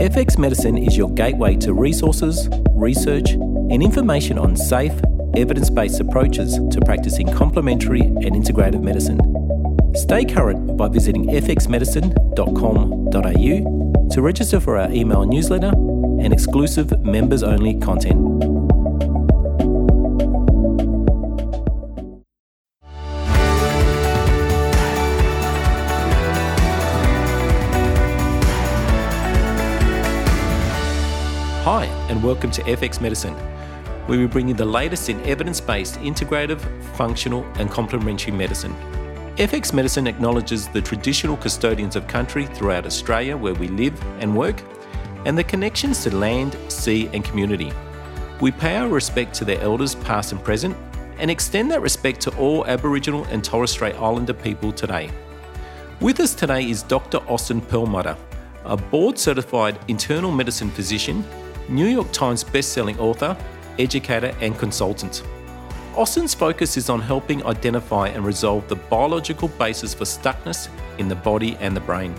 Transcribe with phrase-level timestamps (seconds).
[0.00, 4.92] FX Medicine is your gateway to resources, research, and information on safe,
[5.34, 9.18] evidence based approaches to practicing complementary and integrative medicine.
[9.96, 17.76] Stay current by visiting fxmedicine.com.au to register for our email newsletter and exclusive members only
[17.80, 18.57] content.
[32.18, 33.34] And welcome to FX Medicine,
[34.08, 36.60] where we bring you the latest in evidence based integrative,
[36.96, 38.74] functional, and complementary medicine.
[39.36, 44.60] FX Medicine acknowledges the traditional custodians of country throughout Australia where we live and work,
[45.26, 47.70] and the connections to land, sea, and community.
[48.40, 50.76] We pay our respect to their elders, past and present,
[51.18, 55.08] and extend that respect to all Aboriginal and Torres Strait Islander people today.
[56.00, 57.18] With us today is Dr.
[57.28, 58.16] Austin Perlmutter,
[58.64, 61.24] a board certified internal medicine physician
[61.68, 63.36] New York Times best-selling author,
[63.78, 65.22] educator, and consultant.
[65.94, 71.16] Austin's focus is on helping identify and resolve the biological basis for stuckness in the
[71.16, 72.14] body and the brain.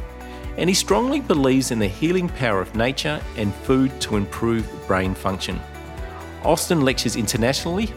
[0.57, 5.15] And he strongly believes in the healing power of nature and food to improve brain
[5.15, 5.59] function.
[6.43, 7.93] Austin lectures internationally,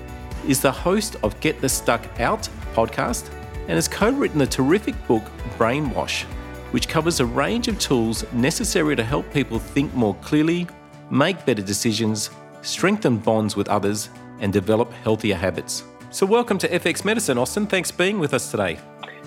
[0.47, 3.31] is the host of Get the Stuck Out podcast,
[3.63, 5.23] and has co written the terrific book
[5.57, 6.25] Brainwash,
[6.73, 10.67] which covers a range of tools necessary to help people think more clearly,
[11.13, 12.31] make better decisions,
[12.63, 14.09] strengthen bonds with others,
[14.41, 15.85] and develop healthier habits.
[16.11, 17.67] So, welcome to FX Medicine, Austin.
[17.67, 18.79] Thanks for being with us today.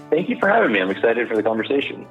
[0.09, 0.81] Thank you for having me.
[0.81, 2.07] I'm excited for the conversation.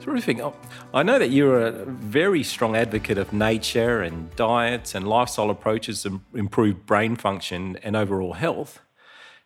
[0.00, 0.38] Terrific.
[0.40, 0.54] Oh,
[0.94, 6.02] I know that you're a very strong advocate of nature and diets and lifestyle approaches
[6.02, 8.80] to improve brain function and overall health.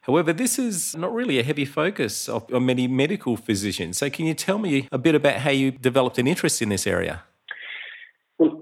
[0.02, 3.98] However, this is not really a heavy focus of, of many medical physicians.
[3.98, 6.86] So, can you tell me a bit about how you developed an interest in this
[6.86, 7.22] area?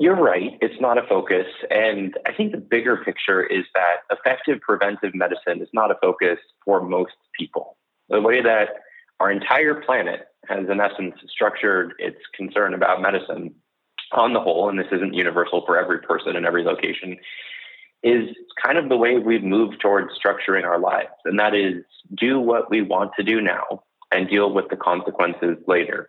[0.00, 0.56] You're right.
[0.62, 1.44] It's not a focus.
[1.68, 6.38] And I think the bigger picture is that effective preventive medicine is not a focus
[6.64, 7.76] for most people.
[8.08, 8.68] The way that
[9.20, 13.54] our entire planet has, in essence, structured its concern about medicine
[14.12, 17.18] on the whole, and this isn't universal for every person in every location,
[18.02, 18.30] is
[18.64, 21.10] kind of the way we've moved towards structuring our lives.
[21.26, 21.84] And that is
[22.18, 26.08] do what we want to do now and deal with the consequences later.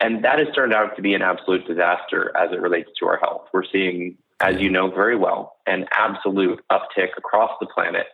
[0.00, 3.18] And that has turned out to be an absolute disaster as it relates to our
[3.18, 3.48] health.
[3.52, 8.06] We're seeing, as you know very well, an absolute uptick across the planet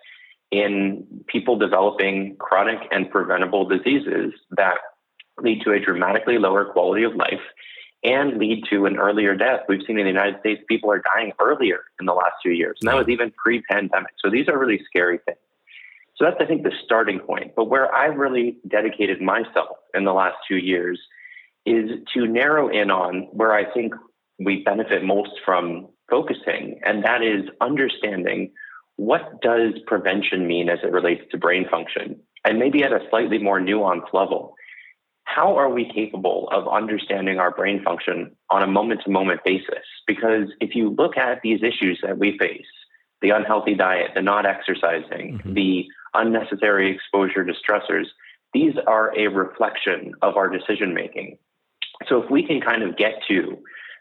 [0.51, 4.79] in people developing chronic and preventable diseases that
[5.39, 7.41] lead to a dramatically lower quality of life
[8.03, 9.61] and lead to an earlier death.
[9.69, 12.79] We've seen in the United States people are dying earlier in the last few years,
[12.81, 14.13] and that was even pre pandemic.
[14.25, 15.39] So these are really scary things.
[16.17, 17.55] So that's, I think, the starting point.
[17.55, 20.99] But where I've really dedicated myself in the last two years
[21.67, 23.93] is to narrow in on where I think
[24.39, 28.53] we benefit most from focusing, and that is understanding
[28.97, 33.39] what does prevention mean as it relates to brain function, and maybe at a slightly
[33.39, 34.55] more nuanced level.
[35.25, 39.85] How are we capable of understanding our brain function on a moment to moment basis?
[40.07, 42.65] Because if you look at these issues that we face,
[43.23, 45.55] the unhealthy diet, the not exercising, mm-hmm.
[45.55, 48.07] the unnecessary exposure to stressors,
[48.55, 51.39] these are a reflection of our decision making.
[52.09, 53.59] So if we can kind of get to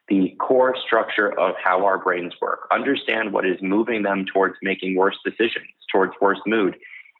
[0.08, 4.96] the core structure of how our brains work, understand what is moving them towards making
[4.96, 6.76] worse decisions, towards worse mood,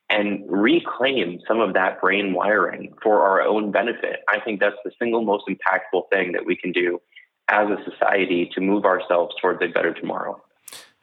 [0.10, 4.92] and reclaim some of that brain wiring for our own benefit, I think that's the
[5.00, 7.02] single most impactful thing that we can do
[7.48, 10.42] as a society to move ourselves towards a better tomorrow.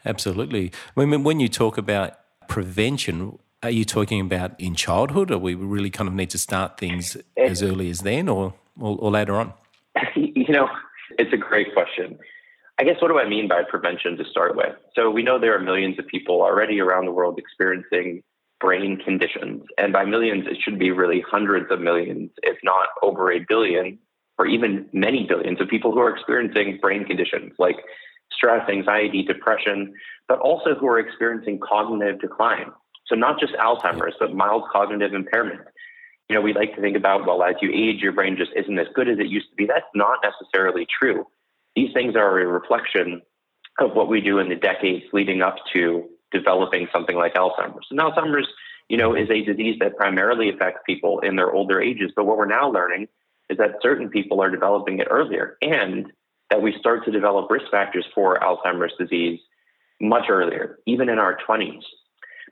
[0.04, 0.72] Absolutely.
[0.96, 2.18] I mean, when you talk about
[2.48, 6.78] prevention, are you talking about in childhood, or we really kind of need to start
[6.78, 9.52] things eh, as early as then, or, or, or later on?
[10.16, 10.68] you know,
[11.18, 12.18] it's a great question.
[12.78, 14.74] I guess what do I mean by prevention to start with?
[14.94, 18.22] So we know there are millions of people already around the world experiencing
[18.60, 19.64] brain conditions.
[19.76, 23.98] And by millions, it should be really hundreds of millions, if not over a billion,
[24.38, 27.76] or even many billions of people who are experiencing brain conditions like
[28.32, 29.92] stress, anxiety, depression,
[30.28, 32.72] but also who are experiencing cognitive decline.
[33.06, 35.60] So not just Alzheimer's, but mild cognitive impairment
[36.32, 38.78] you know, we like to think about, well, as you age, your brain just isn't
[38.78, 39.66] as good as it used to be.
[39.66, 41.26] That's not necessarily true.
[41.76, 43.20] These things are a reflection
[43.78, 47.86] of what we do in the decades leading up to developing something like Alzheimer's.
[47.90, 48.48] And Alzheimer's,
[48.88, 52.12] you know, is a disease that primarily affects people in their older ages.
[52.16, 53.08] But what we're now learning
[53.50, 56.10] is that certain people are developing it earlier and
[56.48, 59.38] that we start to develop risk factors for Alzheimer's disease
[60.00, 61.82] much earlier, even in our 20s.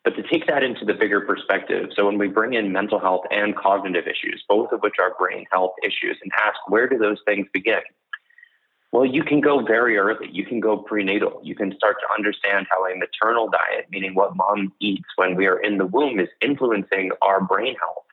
[0.03, 3.25] But to take that into the bigger perspective, so when we bring in mental health
[3.31, 7.19] and cognitive issues, both of which are brain health issues, and ask where do those
[7.27, 7.81] things begin?
[8.93, 10.29] Well, you can go very early.
[10.33, 11.41] You can go prenatal.
[11.45, 15.47] You can start to understand how a maternal diet, meaning what mom eats when we
[15.47, 18.05] are in the womb, is influencing our brain health.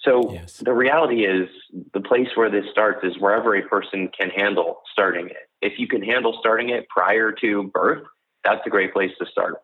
[0.00, 0.58] So yes.
[0.58, 1.48] the reality is
[1.92, 5.48] the place where this starts is wherever a person can handle starting it.
[5.60, 8.04] If you can handle starting it prior to birth,
[8.44, 9.56] that's a great place to start.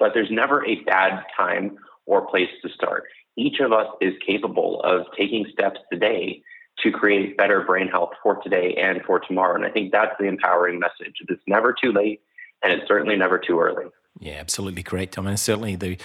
[0.00, 3.04] But there's never a bad time or place to start.
[3.36, 6.42] Each of us is capable of taking steps today
[6.82, 9.54] to create better brain health for today and for tomorrow.
[9.54, 11.14] And I think that's the empowering message.
[11.28, 12.20] It's never too late
[12.62, 13.86] and it's certainly never too early.
[14.18, 15.18] Yeah, absolutely correct.
[15.18, 15.96] I mean, certainly the,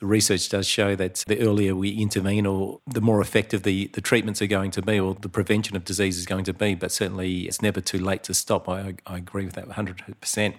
[0.00, 4.42] research does show that the earlier we intervene, or the more effective the, the treatments
[4.42, 6.74] are going to be, or the prevention of disease is going to be.
[6.74, 8.68] But certainly, it's never too late to stop.
[8.68, 10.54] I, I agree with that 100%.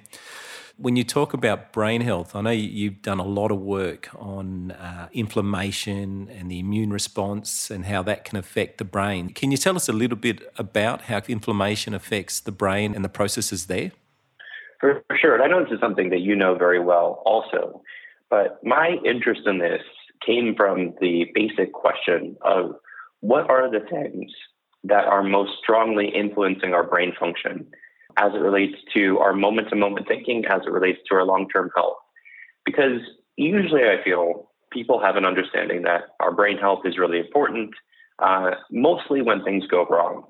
[0.78, 4.72] When you talk about brain health, I know you've done a lot of work on
[4.72, 9.30] uh, inflammation and the immune response and how that can affect the brain.
[9.30, 13.10] Can you tell us a little bit about how inflammation affects the brain and the
[13.10, 13.94] processes there?
[14.82, 15.42] For, sure.
[15.42, 17.82] I know this is something that you know very well also.
[18.30, 19.82] But my interest in this
[20.26, 22.76] came from the basic question of
[23.22, 24.32] what are the things
[24.84, 27.68] that are most strongly influencing our brain function
[28.18, 31.50] as it relates to our moment to moment thinking, as it relates to our long
[31.50, 31.98] term health?
[32.66, 33.02] Because
[33.38, 37.72] usually I feel people have an understanding that our brain health is really important,
[38.20, 40.26] uh, mostly when things go wrong.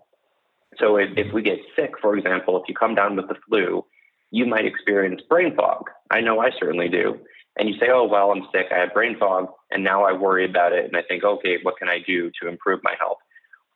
[0.77, 3.85] So if, if we get sick, for example, if you come down with the flu,
[4.31, 5.85] you might experience brain fog.
[6.11, 7.19] I know I certainly do.
[7.57, 10.43] And you say, oh, well, I'm sick, I have brain fog, and now I worry
[10.43, 10.83] about it.
[10.85, 13.19] And I think, okay, what can I do to improve my health?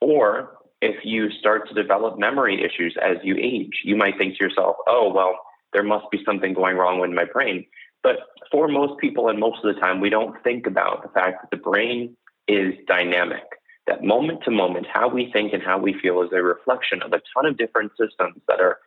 [0.02, 4.44] Or if you start to develop memory issues as you age, you might think to
[4.44, 5.40] yourself, oh, well,
[5.74, 7.66] there must be something going wrong with my brain.
[8.02, 8.18] But
[8.52, 11.52] for most people, and most of the time, we don't think about the fact that
[11.52, 12.16] the brain
[12.48, 13.44] is dynamic.
[13.88, 17.12] That moment to moment, how we think and how we feel is a reflection of
[17.12, 18.78] a ton of different systems that are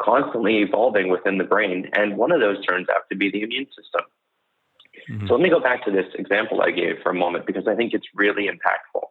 [0.00, 1.90] constantly evolving within the brain.
[1.92, 4.06] And one of those turns out to be the immune system.
[5.10, 5.26] Mm-hmm.
[5.26, 7.74] So let me go back to this example I gave for a moment because I
[7.74, 9.02] think it's really impactful.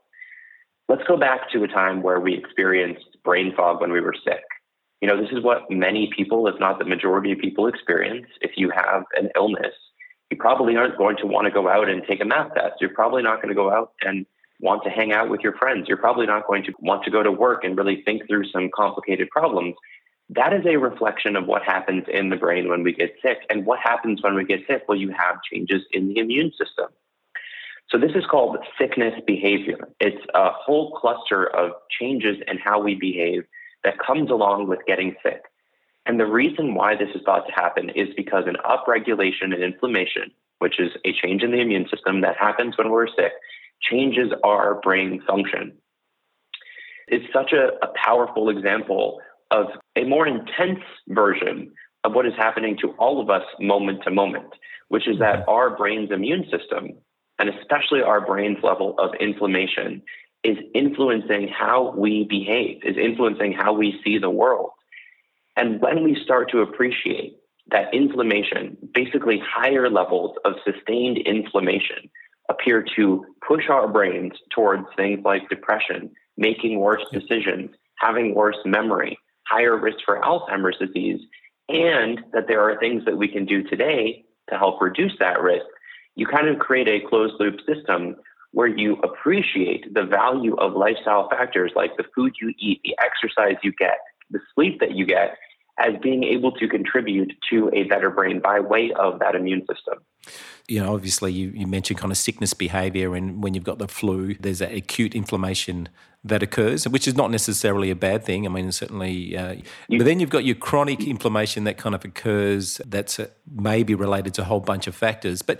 [0.89, 4.43] Let's go back to a time where we experienced brain fog when we were sick.
[5.01, 8.27] You know, this is what many people, if not the majority of people, experience.
[8.41, 9.73] If you have an illness,
[10.29, 12.75] you probably aren't going to want to go out and take a math test.
[12.79, 14.25] You're probably not going to go out and
[14.59, 15.87] want to hang out with your friends.
[15.87, 18.69] You're probably not going to want to go to work and really think through some
[18.73, 19.75] complicated problems
[20.29, 23.39] that is a reflection of what happens in the brain when we get sick.
[23.49, 24.83] And what happens when we get sick?
[24.87, 26.87] Well, you have changes in the immune system.
[27.89, 29.77] So, this is called sickness behavior.
[29.99, 33.43] It's a whole cluster of changes in how we behave
[33.83, 35.43] that comes along with getting sick.
[36.05, 40.31] And the reason why this is thought to happen is because an upregulation in inflammation,
[40.59, 43.31] which is a change in the immune system that happens when we're sick,
[43.81, 45.73] changes our brain function.
[47.07, 49.19] It's such a, a powerful example
[49.51, 51.71] of a more intense version
[52.03, 54.53] of what is happening to all of us moment to moment,
[54.89, 56.89] which is that our brain's immune system,
[57.39, 60.01] and especially our brain's level of inflammation,
[60.43, 64.71] is influencing how we behave, is influencing how we see the world.
[65.55, 67.37] And when we start to appreciate
[67.67, 72.09] that inflammation, basically higher levels of sustained inflammation,
[72.49, 79.17] appear to push our brains towards things like depression, making worse decisions, having worse memory,
[79.47, 81.21] higher risk for Alzheimer's disease,
[81.69, 85.65] and that there are things that we can do today to help reduce that risk,
[86.15, 88.15] you kind of create a closed loop system
[88.51, 93.55] where you appreciate the value of lifestyle factors like the food you eat, the exercise
[93.63, 93.97] you get,
[94.29, 95.37] the sleep that you get,
[95.79, 100.03] as being able to contribute to a better brain by way of that immune system.
[100.67, 103.87] You know, obviously, you, you mentioned kind of sickness behavior, and when you've got the
[103.87, 105.89] flu, there's that acute inflammation
[106.23, 108.45] that occurs, which is not necessarily a bad thing.
[108.45, 109.55] I mean, certainly, uh,
[109.89, 113.93] you, but then you've got your chronic inflammation that kind of occurs that's uh, maybe
[113.95, 115.41] related to a whole bunch of factors.
[115.41, 115.59] But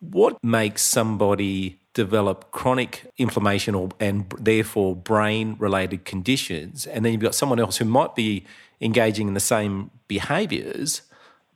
[0.00, 6.86] what makes somebody develop chronic inflammation or, and therefore brain related conditions?
[6.86, 8.44] And then you've got someone else who might be
[8.80, 11.02] engaging in the same behaviors,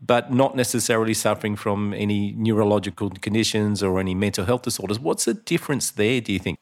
[0.00, 5.00] but not necessarily suffering from any neurological conditions or any mental health disorders.
[5.00, 6.58] What's the difference there, do you think?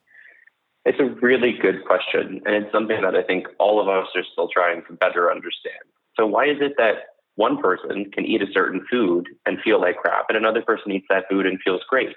[0.84, 2.40] It's a really good question.
[2.44, 5.82] And it's something that I think all of us are still trying to better understand.
[6.16, 9.96] So, why is it that one person can eat a certain food and feel like
[9.96, 12.14] crap, and another person eats that food and feels great?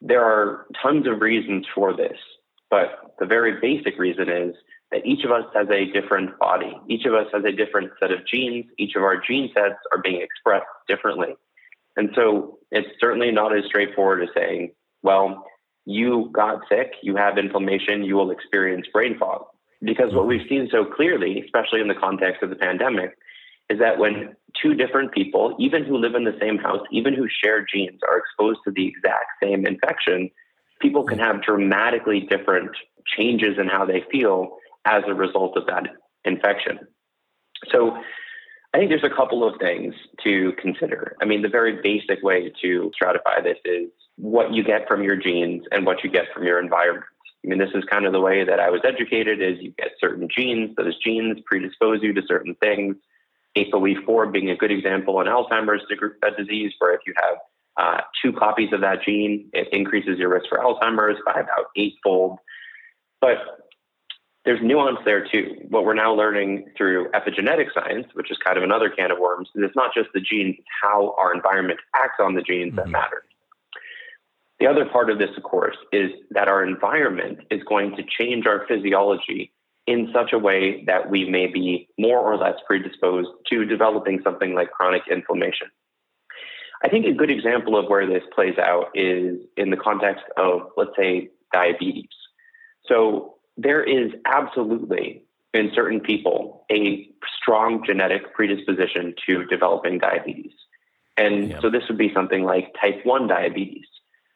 [0.00, 2.16] There are tons of reasons for this,
[2.70, 4.54] but the very basic reason is
[4.90, 6.74] that each of us has a different body.
[6.88, 8.66] Each of us has a different set of genes.
[8.78, 11.34] Each of our gene sets are being expressed differently.
[11.96, 15.44] And so it's certainly not as straightforward as saying, well,
[15.84, 19.44] you got sick, you have inflammation, you will experience brain fog.
[19.82, 23.16] Because what we've seen so clearly, especially in the context of the pandemic,
[23.70, 27.26] is that when two different people, even who live in the same house, even who
[27.28, 30.30] share genes, are exposed to the exact same infection,
[30.80, 32.70] people can have dramatically different
[33.16, 35.84] changes in how they feel as a result of that
[36.24, 36.78] infection.
[37.70, 37.96] So
[38.74, 39.94] I think there's a couple of things
[40.24, 41.16] to consider.
[41.20, 45.16] I mean, the very basic way to stratify this is what you get from your
[45.16, 47.06] genes and what you get from your environment.
[47.44, 49.92] I mean, this is kind of the way that I was educated is you get
[50.00, 50.74] certain genes.
[50.76, 52.96] Those genes predispose you to certain things.
[53.64, 55.82] ApoE4 being a good example in Alzheimer's
[56.36, 57.36] disease, where if you have
[57.76, 62.38] uh, two copies of that gene, it increases your risk for Alzheimer's by about eightfold.
[63.20, 63.38] But
[64.44, 65.56] there's nuance there too.
[65.68, 69.48] What we're now learning through epigenetic science, which is kind of another can of worms,
[69.54, 72.76] is it's not just the genes, it's how our environment acts on the genes mm-hmm.
[72.76, 73.24] that matter.
[74.58, 78.46] The other part of this, of course, is that our environment is going to change
[78.46, 79.52] our physiology
[79.88, 84.54] in such a way that we may be more or less predisposed to developing something
[84.54, 85.68] like chronic inflammation.
[86.84, 90.60] I think a good example of where this plays out is in the context of,
[90.76, 92.10] let's say, diabetes.
[92.86, 97.08] So there is absolutely in certain people a
[97.40, 100.52] strong genetic predisposition to developing diabetes.
[101.16, 101.60] And yeah.
[101.60, 103.86] so this would be something like type 1 diabetes,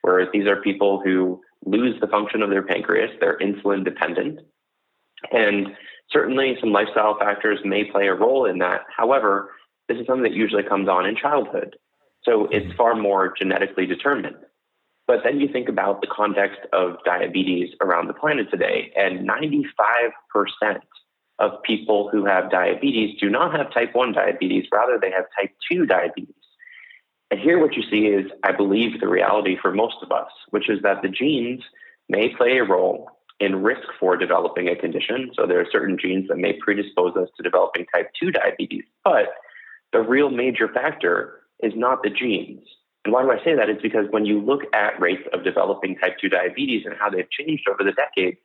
[0.01, 4.41] where these are people who lose the function of their pancreas, they're insulin dependent,
[5.31, 5.69] and
[6.11, 8.83] certainly some lifestyle factors may play a role in that.
[8.95, 9.53] However,
[9.89, 11.77] this is something that usually comes on in childhood.
[12.25, 12.77] So it's mm-hmm.
[12.77, 14.37] far more genetically determined.
[15.07, 20.13] But then you think about the context of diabetes around the planet today, and 95%
[21.39, 25.51] of people who have diabetes do not have type 1 diabetes, rather, they have type
[25.71, 26.35] 2 diabetes.
[27.33, 30.71] And here, what you see is, I believe, the reality for most of us, which
[30.71, 31.63] is that the genes
[32.09, 33.11] may play a role
[33.43, 35.33] in risk for developing a condition.
[35.35, 38.85] So there are certain genes that may predispose us to developing type 2 diabetes.
[39.03, 39.35] But
[39.93, 42.63] the real major factor is not the genes.
[43.05, 43.69] And why do I say that?
[43.69, 47.29] It's because when you look at rates of developing type 2 diabetes and how they've
[47.31, 48.39] changed over the decades,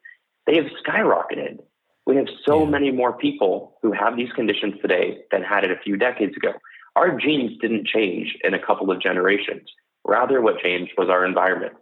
[0.48, 1.60] they have skyrocketed.
[2.08, 2.70] We have so yeah.
[2.70, 6.54] many more people who have these conditions today than had it a few decades ago.
[6.96, 9.70] Our genes didn't change in a couple of generations.
[10.04, 11.74] Rather, what changed was our environment.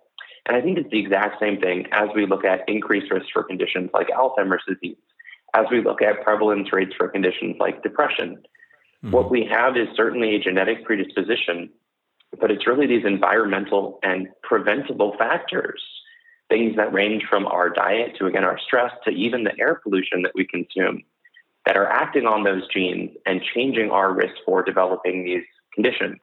[0.46, 3.44] And I think it's the exact same thing as we look at increased risk for
[3.44, 4.98] conditions like Alzheimer's disease,
[5.54, 8.38] as we look at prevalence rates for conditions like depression.
[9.04, 9.12] Mm-hmm.
[9.12, 11.70] What we have is certainly a genetic predisposition,
[12.40, 15.82] but it's really these environmental and preventable factors,
[16.50, 20.22] things that range from our diet to, again, our stress to even the air pollution
[20.22, 21.02] that we consume
[21.66, 26.20] that are acting on those genes and changing our risk for developing these conditions.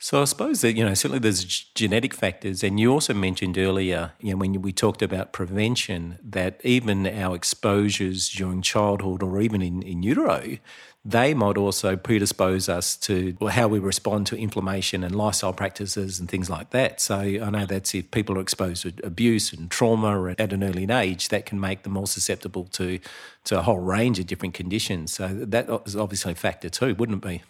[0.00, 4.12] So I suppose that you know certainly there's genetic factors, and you also mentioned earlier,
[4.20, 9.60] you know, when we talked about prevention, that even our exposures during childhood or even
[9.60, 10.58] in, in utero,
[11.04, 16.28] they might also predispose us to how we respond to inflammation and lifestyle practices and
[16.28, 17.00] things like that.
[17.00, 20.88] So I know that's if people are exposed to abuse and trauma at an early
[20.90, 23.00] age, that can make them more susceptible to
[23.44, 25.12] to a whole range of different conditions.
[25.12, 27.42] So that is obviously a factor too, wouldn't it be?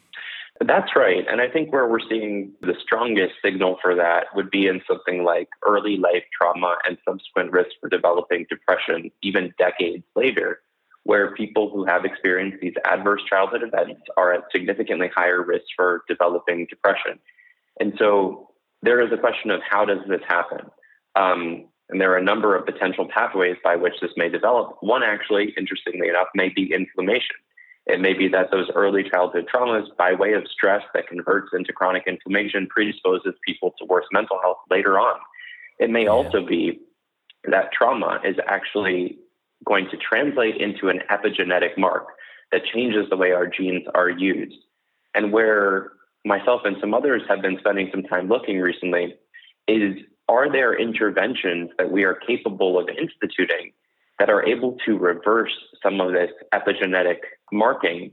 [0.60, 1.24] That's right.
[1.30, 5.22] And I think where we're seeing the strongest signal for that would be in something
[5.22, 10.60] like early life trauma and subsequent risk for developing depression, even decades later,
[11.04, 16.02] where people who have experienced these adverse childhood events are at significantly higher risk for
[16.08, 17.20] developing depression.
[17.78, 18.50] And so
[18.82, 20.66] there is a question of how does this happen?
[21.14, 24.76] Um, and there are a number of potential pathways by which this may develop.
[24.80, 27.36] One, actually, interestingly enough, may be inflammation.
[27.88, 31.72] It may be that those early childhood traumas, by way of stress that converts into
[31.72, 35.18] chronic inflammation, predisposes people to worse mental health later on.
[35.78, 36.10] It may yeah.
[36.10, 36.80] also be
[37.44, 39.18] that trauma is actually
[39.64, 42.08] going to translate into an epigenetic mark
[42.52, 44.56] that changes the way our genes are used.
[45.14, 45.92] And where
[46.26, 49.14] myself and some others have been spending some time looking recently
[49.66, 49.96] is
[50.28, 53.72] are there interventions that we are capable of instituting
[54.18, 57.18] that are able to reverse some of this epigenetic
[57.52, 58.12] marking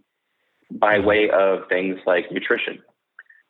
[0.71, 2.79] by way of things like nutrition.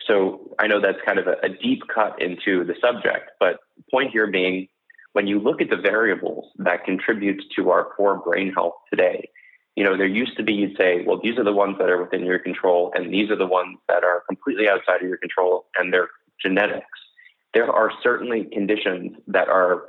[0.07, 3.57] So I know that's kind of a, a, deep cut into the subject, but
[3.89, 4.67] point here being
[5.13, 9.29] when you look at the variables that contribute to our poor brain health today,
[9.75, 12.01] you know, there used to be you'd say, well, these are the ones that are
[12.01, 15.65] within your control, and these are the ones that are completely outside of your control,
[15.77, 16.09] and they're
[16.41, 16.85] genetics.
[17.53, 19.85] There are certainly conditions that are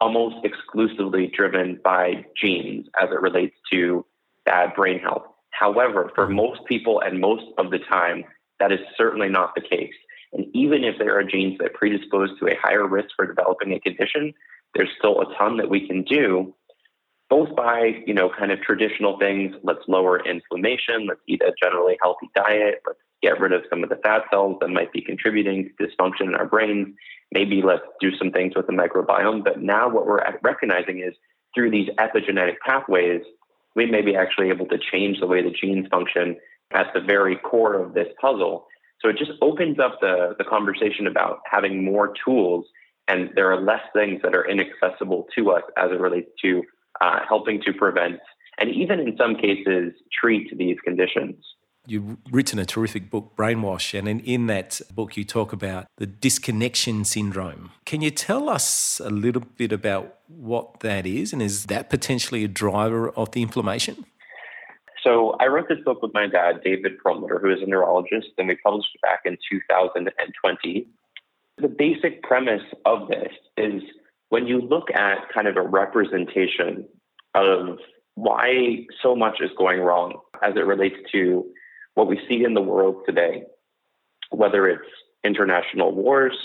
[0.00, 4.04] almost exclusively driven by genes as it relates to
[4.44, 5.24] bad brain health.
[5.50, 8.24] However, for most people and most of the time,
[8.60, 9.94] that is certainly not the case.
[10.32, 13.80] And even if there are genes that predispose to a higher risk for developing a
[13.80, 14.34] condition,
[14.74, 16.54] there's still a ton that we can do
[17.30, 19.54] both by, you know, kind of traditional things.
[19.62, 21.06] Let's lower inflammation.
[21.08, 22.82] Let's eat a generally healthy diet.
[22.86, 26.28] Let's get rid of some of the fat cells that might be contributing to dysfunction
[26.28, 26.88] in our brains.
[27.32, 29.42] Maybe let's do some things with the microbiome.
[29.42, 31.14] But now what we're recognizing is
[31.54, 33.22] through these epigenetic pathways,
[33.74, 36.36] we may be actually able to change the way the genes function
[36.72, 38.66] at the very core of this puzzle.
[39.00, 42.66] So it just opens up the, the conversation about having more tools,
[43.08, 46.62] and there are less things that are inaccessible to us as it relates to
[47.00, 48.20] uh, helping to prevent
[48.58, 51.36] and even in some cases treat these conditions.
[51.86, 56.06] You've written a terrific book, Brainwash, and in, in that book, you talk about the
[56.06, 57.72] disconnection syndrome.
[57.84, 62.42] Can you tell us a little bit about what that is, and is that potentially
[62.42, 64.06] a driver of the inflammation?
[65.02, 68.48] So, I wrote this book with my dad, David Perlmutter, who is a neurologist, and
[68.48, 70.86] we published it back in 2020.
[71.58, 73.82] The basic premise of this is
[74.30, 76.88] when you look at kind of a representation
[77.34, 77.78] of
[78.14, 81.44] why so much is going wrong as it relates to
[81.94, 83.44] what we see in the world today,
[84.30, 84.88] whether it's
[85.22, 86.36] international wars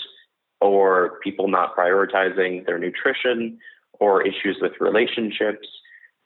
[0.60, 3.58] or people not prioritizing their nutrition
[3.98, 5.66] or issues with relationships,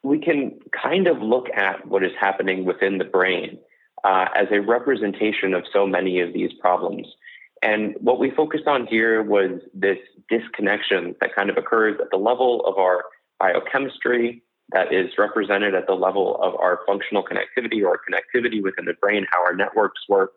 [0.03, 3.59] we can kind of look at what is happening within the brain
[4.05, 7.07] uh, as a representation of so many of these problems.
[7.63, 9.97] And what we focused on here was this
[10.29, 13.05] disconnection that kind of occurs at the level of our
[13.39, 14.43] biochemistry,
[14.73, 19.27] that is represented at the level of our functional connectivity or connectivity within the brain,
[19.31, 20.33] how our networks work,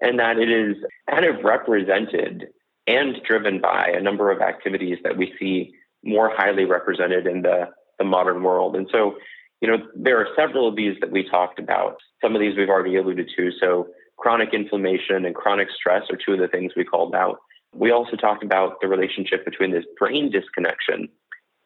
[0.00, 0.76] and that it is
[1.08, 2.48] kind of represented
[2.86, 5.72] and driven by a number of activities that we see
[6.02, 8.74] more highly represented in the, the modern world.
[8.74, 9.16] And so,
[9.60, 11.96] you know, there are several of these that we talked about.
[12.22, 13.50] Some of these we've already alluded to.
[13.60, 17.38] So, chronic inflammation and chronic stress are two of the things we called out.
[17.74, 21.08] We also talked about the relationship between this brain disconnection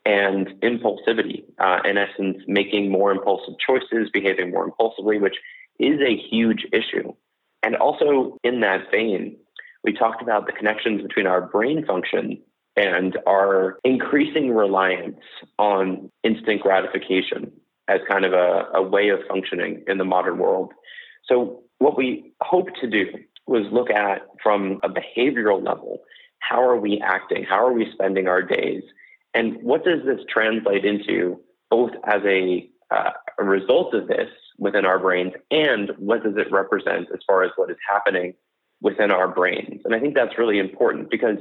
[0.05, 1.45] and impulsivity.
[1.59, 5.37] Uh, in essence, making more impulsive choices, behaving more impulsively, which
[5.79, 7.13] is a huge issue.
[7.63, 9.37] And also, in that vein,
[9.83, 12.41] we talked about the connections between our brain function
[12.77, 15.21] and our increasing reliance
[15.59, 17.53] on instant gratification
[17.89, 20.73] as kind of a, a way of functioning in the modern world.
[21.27, 23.07] So, what we hope to do
[23.47, 26.01] was look at from a behavioral level
[26.49, 27.45] how are we acting?
[27.45, 28.83] How are we spending our days?
[29.35, 34.87] And what does this translate into, both as a, uh, a result of this within
[34.87, 38.35] our brains, and what does it represent as far as what is happening
[38.81, 39.83] within our brains?
[39.85, 41.39] And I think that's really important because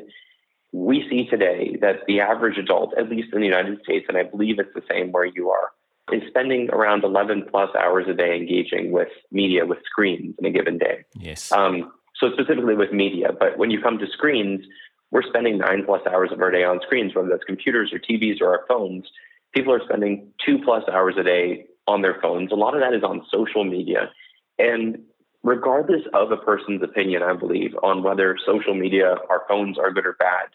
[0.72, 4.24] we see today that the average adult, at least in the United States, and I
[4.24, 5.70] believe it's the same where you are,
[6.12, 10.52] is spending around 11 plus hours a day engaging with media, with screens in a
[10.52, 11.06] given day.
[11.16, 11.52] Yes.
[11.52, 14.66] Um, so specifically with media, but when you come to screens,
[15.14, 18.42] we're spending nine plus hours of our day on screens, whether that's computers or TVs
[18.42, 19.06] or our phones.
[19.54, 22.52] People are spending two plus hours a day on their phones.
[22.52, 24.10] A lot of that is on social media.
[24.58, 25.04] And
[25.44, 30.08] regardless of a person's opinion, I believe, on whether social media, our phones are good
[30.08, 30.48] or bad,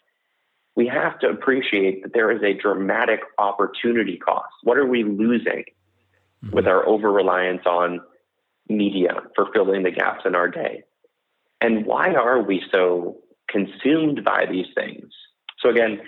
[0.75, 4.53] we have to appreciate that there is a dramatic opportunity cost.
[4.63, 5.63] What are we losing
[6.43, 6.51] mm-hmm.
[6.51, 8.01] with our over reliance on
[8.67, 10.83] media for filling the gaps in our day?
[11.61, 13.19] And why are we so
[13.51, 15.11] consumed by these things.
[15.59, 15.99] So again,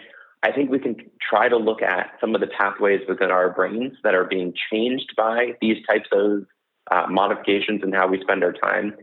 [0.43, 3.93] I think we can try to look at some of the pathways within our brains
[4.03, 6.45] that are being changed by these types of
[6.89, 8.95] uh, modifications in how we spend our time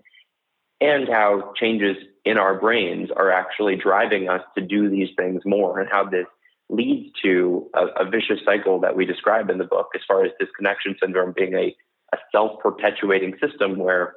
[0.80, 5.78] and how changes in our brains are actually driving us to do these things more
[5.78, 6.26] and how this
[6.68, 10.32] leads to a, a vicious cycle that we describe in the book as far as
[10.38, 11.74] disconnection syndrome being a,
[12.12, 14.14] a self-perpetuating system where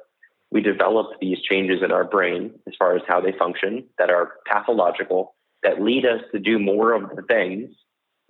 [0.52, 4.34] we develop these changes in our brain as far as how they function that are
[4.46, 7.74] pathological, that lead us to do more of the things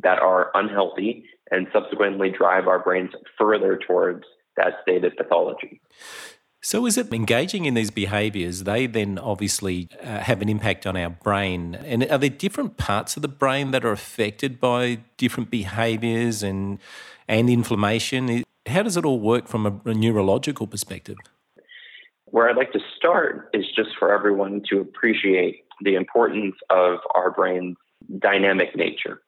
[0.03, 4.25] that are unhealthy and subsequently drive our brains further towards
[4.57, 5.81] that state of pathology.
[6.65, 8.63] So, is it engaging in these behaviors?
[8.63, 11.75] They then obviously uh, have an impact on our brain.
[11.75, 16.79] And are there different parts of the brain that are affected by different behaviors and,
[17.27, 18.45] and inflammation?
[18.67, 21.17] How does it all work from a, a neurological perspective?
[22.33, 27.31] Where I'd like to start is just for everyone to appreciate the importance of our
[27.31, 27.77] brain's
[28.19, 29.21] dynamic nature.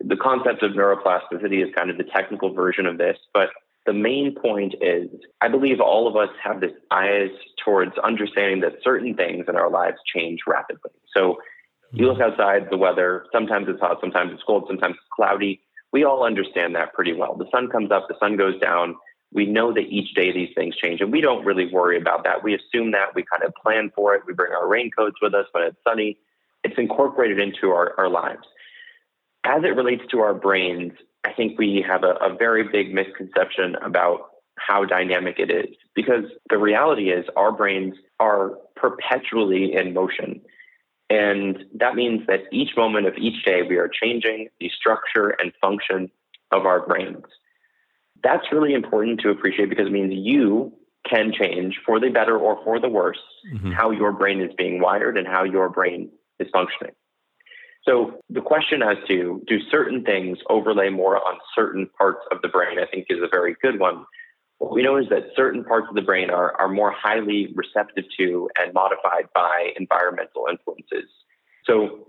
[0.00, 3.50] The concept of neuroplasticity is kind of the technical version of this, but
[3.84, 5.10] the main point is
[5.42, 7.28] I believe all of us have this eyes
[7.62, 10.92] towards understanding that certain things in our lives change rapidly.
[11.14, 11.36] So
[11.92, 15.60] you look outside, the weather, sometimes it's hot, sometimes it's cold, sometimes it's cloudy.
[15.92, 17.36] We all understand that pretty well.
[17.36, 18.96] The sun comes up, the sun goes down,
[19.32, 22.42] we know that each day these things change and we don't really worry about that.
[22.42, 24.22] We assume that we kind of plan for it.
[24.26, 26.18] We bring our raincoats with us when it's sunny.
[26.64, 28.46] It's incorporated into our, our lives.
[29.44, 30.92] As it relates to our brains,
[31.24, 36.24] I think we have a, a very big misconception about how dynamic it is because
[36.48, 40.40] the reality is our brains are perpetually in motion.
[41.10, 45.52] And that means that each moment of each day, we are changing the structure and
[45.60, 46.10] function
[46.50, 47.24] of our brains.
[48.22, 50.72] That's really important to appreciate because it means you
[51.08, 53.20] can change for the better or for the worse
[53.52, 53.70] mm-hmm.
[53.72, 56.92] how your brain is being wired and how your brain is functioning.
[57.84, 62.48] So the question as to do certain things overlay more on certain parts of the
[62.48, 64.04] brain, I think is a very good one.
[64.58, 68.04] What we know is that certain parts of the brain are, are more highly receptive
[68.18, 71.08] to and modified by environmental influences.
[71.64, 72.08] So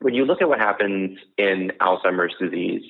[0.00, 2.82] when you look at what happens in Alzheimer's disease,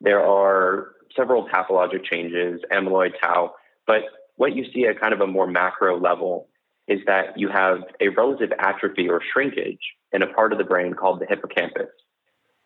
[0.00, 3.54] there are several pathologic changes, amyloid, tau,
[3.86, 4.02] but
[4.36, 6.48] what you see at kind of a more macro level
[6.88, 9.80] is that you have a relative atrophy or shrinkage
[10.12, 11.88] in a part of the brain called the hippocampus.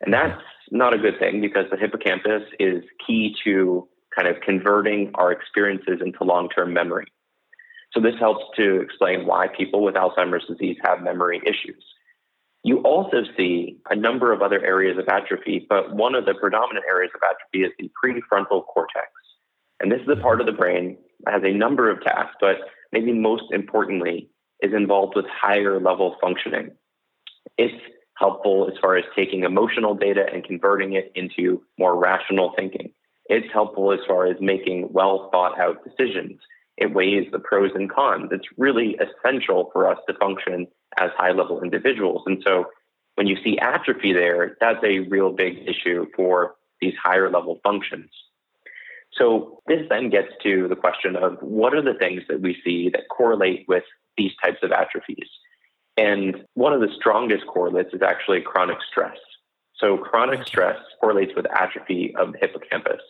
[0.00, 5.10] And that's not a good thing because the hippocampus is key to kind of converting
[5.14, 7.06] our experiences into long term memory.
[7.92, 11.82] So, this helps to explain why people with Alzheimer's disease have memory issues.
[12.68, 16.84] You also see a number of other areas of atrophy, but one of the predominant
[16.86, 19.08] areas of atrophy is the prefrontal cortex.
[19.80, 22.56] And this is a part of the brain that has a number of tasks, but
[22.92, 24.28] maybe most importantly,
[24.60, 26.72] is involved with higher level functioning.
[27.56, 27.82] It's
[28.18, 32.92] helpful as far as taking emotional data and converting it into more rational thinking.
[33.30, 36.38] It's helpful as far as making well thought out decisions.
[36.76, 38.28] It weighs the pros and cons.
[38.30, 40.66] It's really essential for us to function
[40.98, 42.22] as high level individuals.
[42.26, 42.66] And so
[43.16, 48.10] when you see atrophy there, that's a real big issue for these higher level functions.
[49.12, 52.90] So this then gets to the question of what are the things that we see
[52.90, 53.84] that correlate with
[54.16, 55.28] these types of atrophies?
[55.96, 59.16] And one of the strongest correlates is actually chronic stress.
[59.76, 63.00] So chronic stress correlates with atrophy of the hippocampus.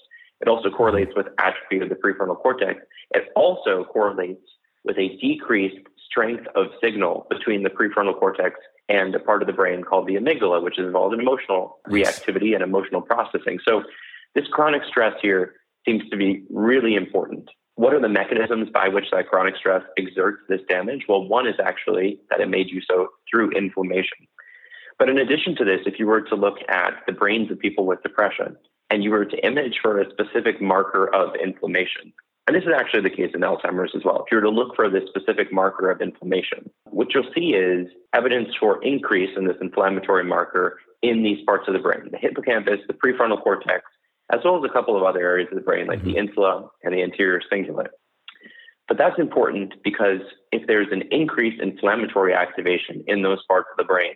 [0.41, 2.81] It also correlates with atrophy of the prefrontal cortex.
[3.11, 4.41] It also correlates
[4.85, 5.87] with a decreased
[6.19, 10.17] strength of signal between the prefrontal cortex and a part of the brain called the
[10.17, 13.59] amygdala, which is involved in emotional reactivity and emotional processing.
[13.65, 13.85] So
[14.35, 15.55] this chronic stress here
[15.87, 17.49] seems to be really important.
[17.77, 21.05] What are the mechanisms by which that chronic stress exerts this damage?
[21.09, 24.27] Well, one is actually that it may do so through inflammation.
[24.99, 27.87] But in addition to this, if you were to look at the brains of people
[27.87, 28.57] with depression
[28.91, 32.13] and you were to image for a specific marker of inflammation,
[32.49, 34.25] and this is actually the case in Alzheimer's as well.
[34.25, 37.89] If you were to look for this specific marker of inflammation, what you'll see is
[38.15, 42.81] evidence for increase in this inflammatory marker in these parts of the brain the hippocampus,
[42.89, 43.85] the prefrontal cortex,
[44.33, 46.29] as well as a couple of other areas of the brain, like the mm-hmm.
[46.29, 47.89] insula and the anterior cingulate.
[48.89, 53.85] But that's important because if there's an increased inflammatory activation in those parts of the
[53.85, 54.15] brain,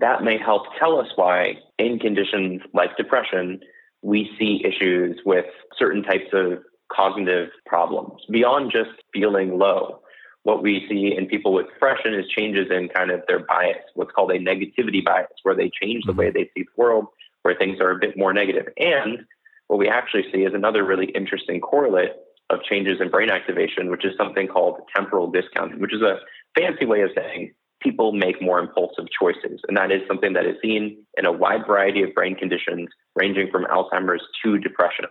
[0.00, 3.60] that may help tell us why, in conditions like depression,
[4.02, 5.46] we see issues with
[5.78, 10.00] certain types of cognitive problems beyond just feeling low.
[10.42, 14.12] What we see in people with depression is changes in kind of their bias, what's
[14.12, 16.20] called a negativity bias, where they change the mm-hmm.
[16.20, 17.06] way they see the world,
[17.42, 18.66] where things are a bit more negative.
[18.78, 19.26] And
[19.68, 22.12] what we actually see is another really interesting correlate
[22.48, 26.18] of changes in brain activation, which is something called temporal discounting, which is a
[26.58, 29.60] fancy way of saying people make more impulsive choices.
[29.68, 33.50] And that is something that is seen in a wide variety of brain conditions, ranging
[33.50, 35.06] from Alzheimer's to depression.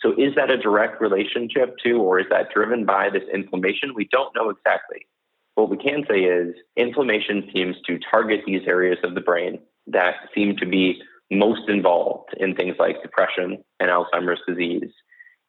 [0.00, 3.94] So, is that a direct relationship to, or is that driven by this inflammation?
[3.94, 5.06] We don't know exactly.
[5.54, 9.58] What we can say is inflammation seems to target these areas of the brain
[9.88, 14.90] that seem to be most involved in things like depression and Alzheimer's disease.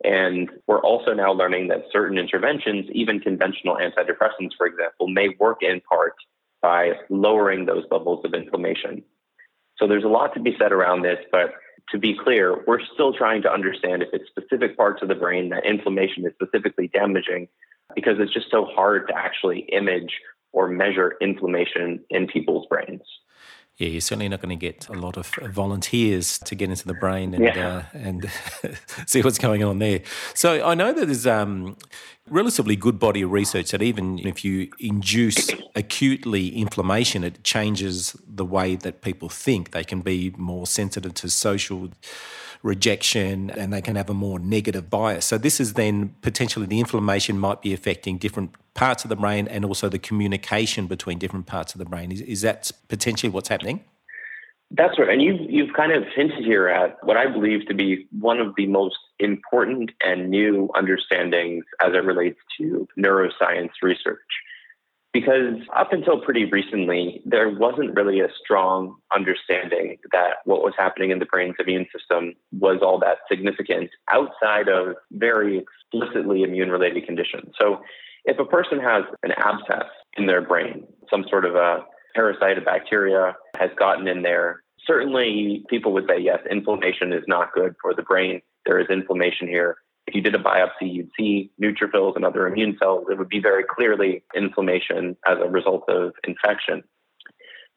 [0.04, 5.60] And we're also now learning that certain interventions, even conventional antidepressants, for example, may work
[5.62, 6.16] in part
[6.62, 9.04] by lowering those levels of inflammation.
[9.78, 11.52] So there's a lot to be said around this, but
[11.91, 15.49] to be clear, we're still trying to understand if it's specific parts of the brain
[15.49, 17.47] that inflammation is specifically damaging
[17.95, 20.19] because it's just so hard to actually image
[20.52, 23.02] or measure inflammation in people's brains
[23.80, 26.94] yeah, you're certainly not going to get a lot of volunteers to get into the
[26.94, 27.78] brain and yeah.
[27.78, 28.30] uh, and
[29.08, 30.02] see what's going on there.
[30.36, 31.78] So I know that there's um,
[32.30, 38.46] relatively good body of research that even if you induce acutely inflammation, it changes the
[38.46, 39.72] way that people think.
[39.72, 41.89] They can be more sensitive to social
[42.62, 45.26] rejection and they can have a more negative bias.
[45.26, 49.48] So this is then potentially the inflammation might be affecting different parts of the brain
[49.48, 52.12] and also the communication between different parts of the brain.
[52.12, 53.84] Is, is that potentially what's happening?
[54.72, 55.10] That's right.
[55.10, 58.54] And you've, you've kind of hinted here at what I believe to be one of
[58.56, 64.19] the most important and new understandings as it relates to neuroscience research.
[65.12, 71.10] Because up until pretty recently, there wasn't really a strong understanding that what was happening
[71.10, 77.08] in the brain's immune system was all that significant outside of very explicitly immune related
[77.08, 77.54] conditions.
[77.60, 77.82] So,
[78.26, 81.80] if a person has an abscess in their brain, some sort of a
[82.13, 87.54] parasite, a bacteria has gotten in there, certainly people would say, yes, inflammation is not
[87.54, 88.41] good for the brain.
[88.65, 89.78] There is inflammation here.
[90.10, 93.06] If you did a biopsy, you'd see neutrophils and other immune cells.
[93.12, 96.84] It would be very clearly inflammation as a result of infection.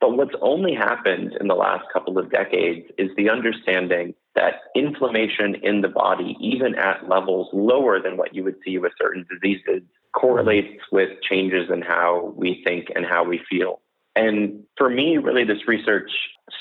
[0.00, 5.56] But what's only happened in the last couple of decades is the understanding that inflammation
[5.62, 9.82] in the body, even at levels lower than what you would see with certain diseases,
[10.14, 13.82] correlates with changes in how we think and how we feel.
[14.16, 16.10] And for me, really, this research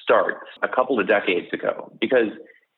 [0.04, 2.28] starts a couple of decades ago because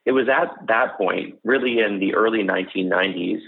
[0.06, 3.40] it was at that point, really in the early 1990s,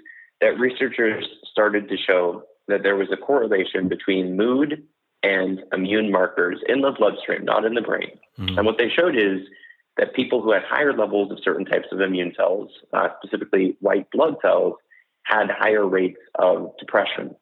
[0.41, 4.83] that researchers started to show that there was a correlation between mood
[5.23, 8.17] and immune markers in the bloodstream, not in the brain.
[8.39, 8.57] Mm-hmm.
[8.57, 9.41] And what they showed is
[9.97, 14.09] that people who had higher levels of certain types of immune cells, uh, specifically white
[14.11, 14.75] blood cells,
[15.23, 17.35] had higher rates of depression.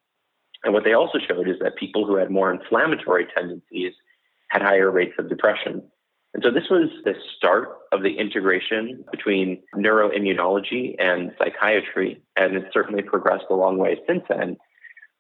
[0.64, 3.94] And what they also showed is that people who had more inflammatory tendencies
[4.50, 5.84] had higher rates of depression.
[6.34, 12.74] And so this was the start of the integration between neuroimmunology and psychiatry, and it's
[12.74, 14.58] certainly progressed a long way since then.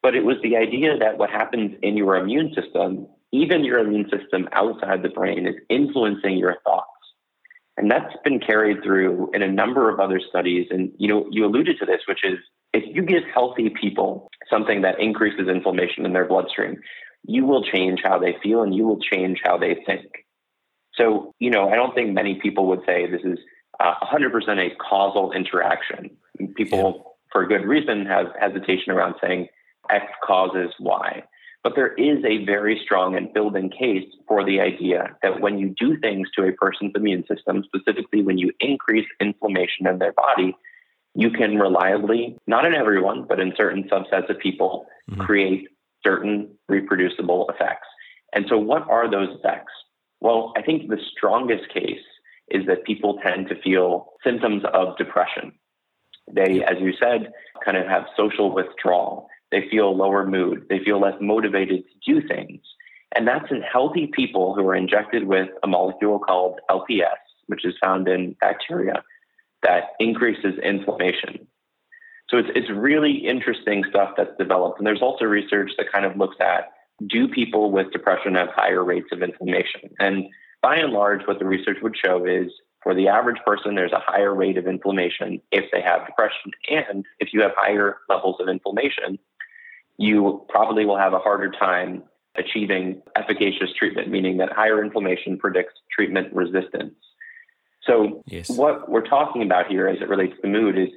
[0.01, 4.09] But it was the idea that what happens in your immune system, even your immune
[4.09, 6.89] system outside the brain, is influencing your thoughts.
[7.77, 10.67] And that's been carried through in a number of other studies.
[10.71, 12.39] And you know, you alluded to this, which is
[12.73, 16.77] if you give healthy people something that increases inflammation in their bloodstream,
[17.23, 20.22] you will change how they feel and you will change how they think.
[20.95, 23.39] So, you know, I don't think many people would say this is
[23.79, 26.11] uh, 100% a causal interaction.
[26.55, 27.11] People, yeah.
[27.31, 29.47] for good reason, have hesitation around saying
[29.89, 31.23] X causes Y.
[31.63, 35.73] But there is a very strong and building case for the idea that when you
[35.79, 40.55] do things to a person's immune system, specifically when you increase inflammation in their body,
[41.15, 45.21] you can reliably, not in everyone, but in certain subsets of people, mm-hmm.
[45.21, 45.69] create
[46.05, 47.87] certain reproducible effects.
[48.33, 49.71] And so, what are those effects?
[50.23, 51.99] Well, I think the strongest case
[52.47, 55.51] is that people tend to feel symptoms of depression.
[56.31, 57.33] They, as you said,
[57.65, 59.27] kind of have social withdrawal.
[59.51, 60.67] They feel lower mood.
[60.69, 62.61] They feel less motivated to do things.
[63.13, 67.73] And that's in healthy people who are injected with a molecule called LPS, which is
[67.81, 69.03] found in bacteria,
[69.61, 71.45] that increases inflammation.
[72.29, 74.79] So it's, it's really interesting stuff that's developed.
[74.79, 76.71] And there's also research that kind of looks at
[77.07, 79.89] do people with depression have higher rates of inflammation?
[79.99, 80.25] And
[80.61, 82.51] by and large, what the research would show is
[82.83, 86.51] for the average person, there's a higher rate of inflammation if they have depression.
[86.69, 89.17] And if you have higher levels of inflammation,
[89.97, 92.03] you probably will have a harder time
[92.35, 96.95] achieving efficacious treatment, meaning that higher inflammation predicts treatment resistance.
[97.83, 98.49] So, yes.
[98.49, 100.89] what we're talking about here as it relates to mood is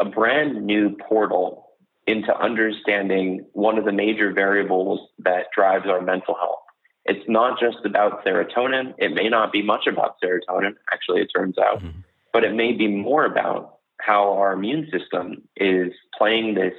[0.00, 1.68] a brand new portal
[2.06, 6.58] into understanding one of the major variables that drives our mental health.
[7.04, 8.94] It's not just about serotonin.
[8.98, 12.00] It may not be much about serotonin, actually, it turns out, mm-hmm.
[12.32, 16.74] but it may be more about how our immune system is playing this,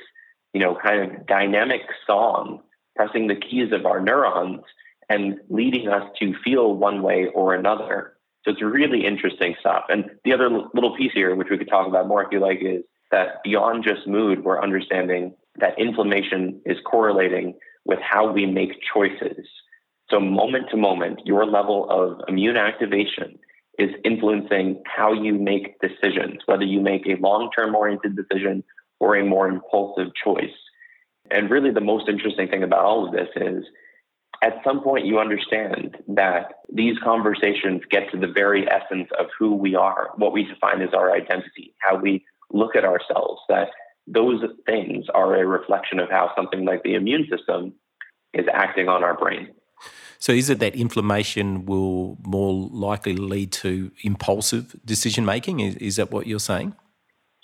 [0.54, 2.62] you know, kind of dynamic song,
[2.96, 4.62] pressing the keys of our neurons
[5.10, 8.14] and leading us to feel one way or another.
[8.44, 9.86] So it's really interesting stuff.
[9.90, 12.60] And the other little piece here, which we could talk about more if you like,
[12.62, 12.84] is
[13.14, 17.54] that beyond just mood, we're understanding that inflammation is correlating
[17.86, 19.46] with how we make choices.
[20.10, 23.38] So, moment to moment, your level of immune activation
[23.78, 28.64] is influencing how you make decisions, whether you make a long term oriented decision
[29.00, 30.58] or a more impulsive choice.
[31.30, 33.64] And really, the most interesting thing about all of this is
[34.42, 39.54] at some point you understand that these conversations get to the very essence of who
[39.56, 43.70] we are, what we define as our identity, how we look at ourselves, that
[44.08, 47.74] those things are a reflection of how something like the immune system
[48.34, 49.50] is acting on our brain.
[50.20, 55.60] So, is it that inflammation will more likely lead to impulsive decision making?
[55.60, 56.76] Is, is that what you're saying?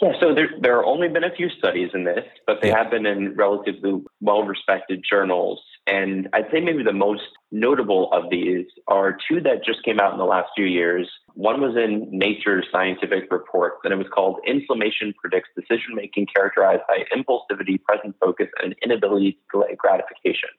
[0.02, 2.78] Yeah, so there, there have only been a few studies in this, but they yeah.
[2.78, 5.62] have been in relatively well respected journals.
[5.90, 10.14] And I'd say maybe the most notable of these are two that just came out
[10.14, 11.10] in the last few years.
[11.34, 16.84] One was in Nature Scientific report, and it was called Inflammation Predicts Decision Making Characterized
[16.88, 20.50] by Impulsivity, Present Focus, and Inability to Delay Gratification.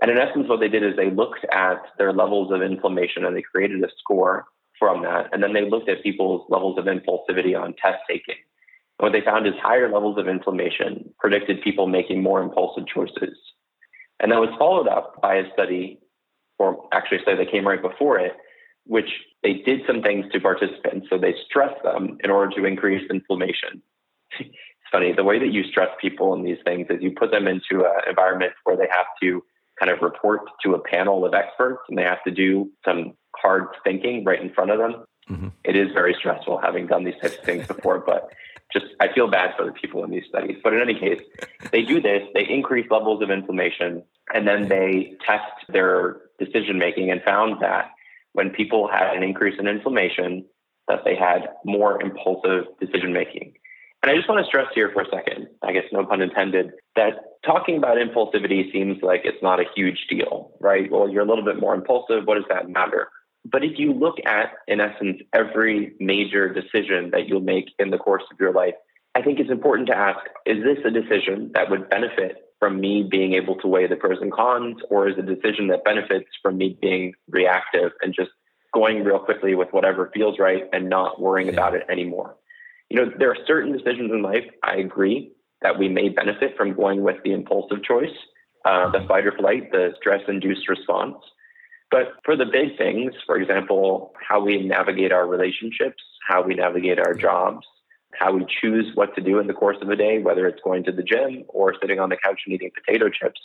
[0.00, 3.36] And in essence, what they did is they looked at their levels of inflammation and
[3.36, 4.46] they created a score
[4.78, 5.30] from that.
[5.32, 8.36] And then they looked at people's levels of impulsivity on test taking.
[9.00, 13.36] And what they found is higher levels of inflammation predicted people making more impulsive choices.
[14.20, 16.00] And that was followed up by a study,
[16.58, 18.32] or actually a study that came right before it,
[18.84, 19.10] which
[19.42, 21.06] they did some things to participants.
[21.10, 23.82] So they stressed them in order to increase inflammation.
[24.40, 24.50] it's
[24.90, 27.84] funny, the way that you stress people in these things is you put them into
[27.84, 29.42] an environment where they have to
[29.78, 33.68] kind of report to a panel of experts and they have to do some hard
[33.84, 35.04] thinking right in front of them.
[35.30, 35.48] Mm-hmm.
[35.64, 38.30] It is very stressful having done these types of things before, but
[38.72, 40.58] just I feel bad for the people in these studies.
[40.62, 41.20] But in any case,
[41.72, 44.02] they do this, they increase levels of inflammation,
[44.34, 47.90] and then they test their decision making and found that
[48.32, 50.44] when people had an increase in inflammation,
[50.86, 53.54] that they had more impulsive decision making.
[54.02, 56.70] And I just want to stress here for a second, I guess no pun intended,
[56.94, 60.90] that talking about impulsivity seems like it's not a huge deal, right?
[60.90, 62.24] Well, you're a little bit more impulsive.
[62.24, 63.08] What does that matter?
[63.50, 67.98] But if you look at, in essence, every major decision that you'll make in the
[67.98, 68.74] course of your life,
[69.14, 73.06] I think it's important to ask is this a decision that would benefit from me
[73.08, 76.28] being able to weigh the pros and cons, or is it a decision that benefits
[76.42, 78.30] from me being reactive and just
[78.74, 81.54] going real quickly with whatever feels right and not worrying yeah.
[81.54, 82.36] about it anymore?
[82.90, 85.32] You know, there are certain decisions in life, I agree,
[85.62, 88.16] that we may benefit from going with the impulsive choice,
[88.64, 91.16] uh, the fight or flight, the stress induced response.
[91.90, 96.98] But for the big things, for example, how we navigate our relationships, how we navigate
[96.98, 97.66] our jobs,
[98.12, 100.84] how we choose what to do in the course of a day, whether it's going
[100.84, 103.40] to the gym or sitting on the couch and eating potato chips,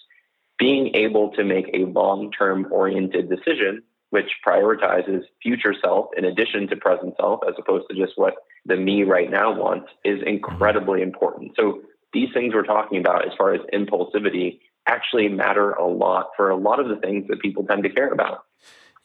[0.60, 6.67] being able to make a long term oriented decision which prioritizes future self in addition
[6.67, 11.01] to present self as opposed to just what the me right now wants is incredibly
[11.01, 11.51] important.
[11.56, 11.82] So
[12.13, 16.56] these things we're talking about as far as impulsivity actually matter a lot for a
[16.56, 18.46] lot of the things that people tend to care about.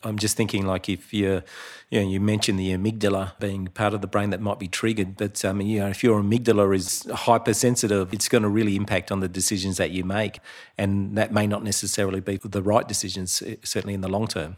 [0.05, 1.43] I'm just thinking, like, if you,
[1.91, 5.17] you know, you mentioned the amygdala being part of the brain that might be triggered,
[5.17, 9.19] but um, you know, if your amygdala is hypersensitive, it's going to really impact on
[9.19, 10.39] the decisions that you make,
[10.77, 14.57] and that may not necessarily be the right decisions, eh, certainly in the long term.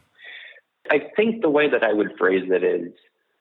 [0.90, 2.92] I think the way that I would phrase it is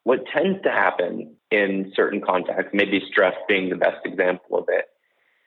[0.04, 4.86] what tends to happen in certain contexts, maybe stress being the best example of it,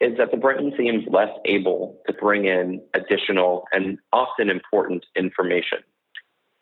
[0.02, 5.78] is that the brain seems less able to bring in additional and often important information.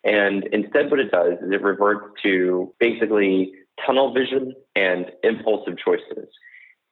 [0.03, 3.51] And instead, what it does is it reverts to basically
[3.83, 6.29] tunnel vision and impulsive choices.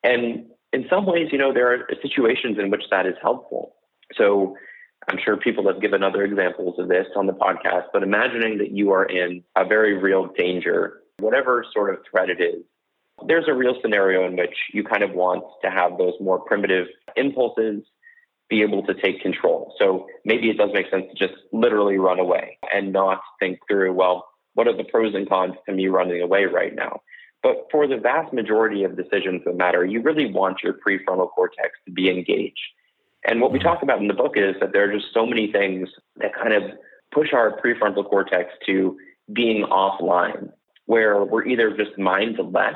[0.04, 3.76] And in some ways, you know, there are situations in which that is helpful.
[4.16, 4.58] So
[5.08, 8.72] I'm sure people have given other examples of this on the podcast, but imagining that
[8.72, 12.64] you are in a very real danger, whatever sort of threat it is,
[13.28, 16.88] there's a real scenario in which you kind of want to have those more primitive
[17.16, 17.84] impulses
[18.50, 19.74] be able to take control.
[19.78, 23.94] So maybe it does make sense to just literally run away and not think through,
[23.94, 27.02] well, what are the pros and cons to me running away right now?
[27.42, 31.70] But for the vast majority of decisions that matter, you really want your prefrontal cortex
[31.86, 32.60] to be engaged.
[33.26, 33.68] And what we mm-hmm.
[33.68, 36.54] talk about in the book is that there are just so many things that kind
[36.54, 36.64] of
[37.14, 38.98] push our prefrontal cortex to
[39.32, 40.52] being offline,
[40.86, 42.76] where we're either just mindless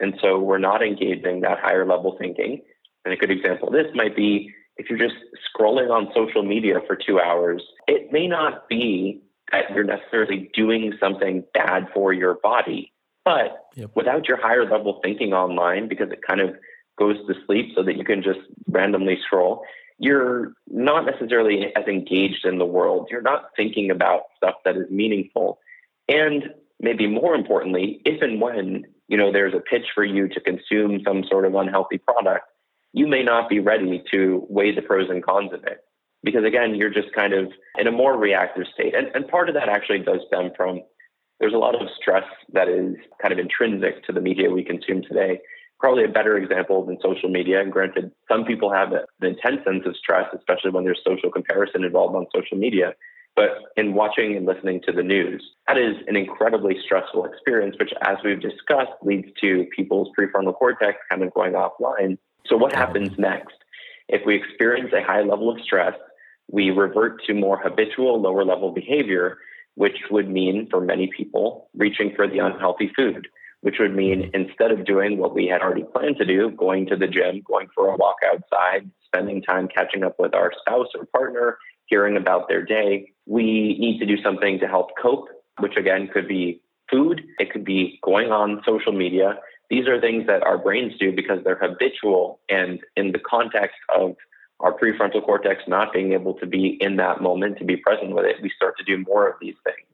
[0.00, 2.62] and so we're not engaging that higher level thinking.
[3.04, 5.16] And a good example of this might be if you're just
[5.54, 10.94] scrolling on social media for two hours, it may not be that you're necessarily doing
[11.00, 12.92] something bad for your body.
[13.24, 13.90] But yep.
[13.94, 16.54] without your higher level thinking online, because it kind of
[16.98, 19.62] goes to sleep so that you can just randomly scroll,
[19.98, 23.08] you're not necessarily as engaged in the world.
[23.10, 25.58] You're not thinking about stuff that is meaningful.
[26.08, 30.40] And maybe more importantly, if and when you know there's a pitch for you to
[30.40, 32.46] consume some sort of unhealthy product,
[32.92, 35.78] you may not be ready to weigh the pros and cons of it.
[36.22, 38.94] Because again, you're just kind of in a more reactive state.
[38.94, 40.82] And, and part of that actually does stem from
[41.40, 45.02] there's a lot of stress that is kind of intrinsic to the media we consume
[45.02, 45.40] today.
[45.80, 47.60] Probably a better example than social media.
[47.60, 51.82] And granted, some people have an intense sense of stress, especially when there's social comparison
[51.82, 52.94] involved on social media.
[53.40, 57.90] But in watching and listening to the news, that is an incredibly stressful experience, which,
[58.02, 62.18] as we've discussed, leads to people's prefrontal cortex kind of going offline.
[62.44, 63.54] So, what happens next?
[64.10, 65.94] If we experience a high level of stress,
[66.52, 69.38] we revert to more habitual, lower level behavior,
[69.74, 73.26] which would mean for many people reaching for the unhealthy food,
[73.62, 74.34] which would mean mm-hmm.
[74.34, 77.68] instead of doing what we had already planned to do, going to the gym, going
[77.74, 81.56] for a walk outside, spending time catching up with our spouse or partner,
[81.90, 85.28] hearing about their day, we need to do something to help cope,
[85.58, 89.38] which again could be food, it could be going on social media.
[89.68, 92.40] These are things that our brains do because they're habitual.
[92.48, 94.16] And in the context of
[94.60, 98.24] our prefrontal cortex not being able to be in that moment, to be present with
[98.24, 99.86] it, we start to do more of these things.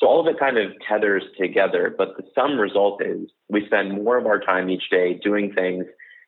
[0.00, 4.02] So all of it kind of tethers together, but the sum result is we spend
[4.02, 5.84] more of our time each day doing things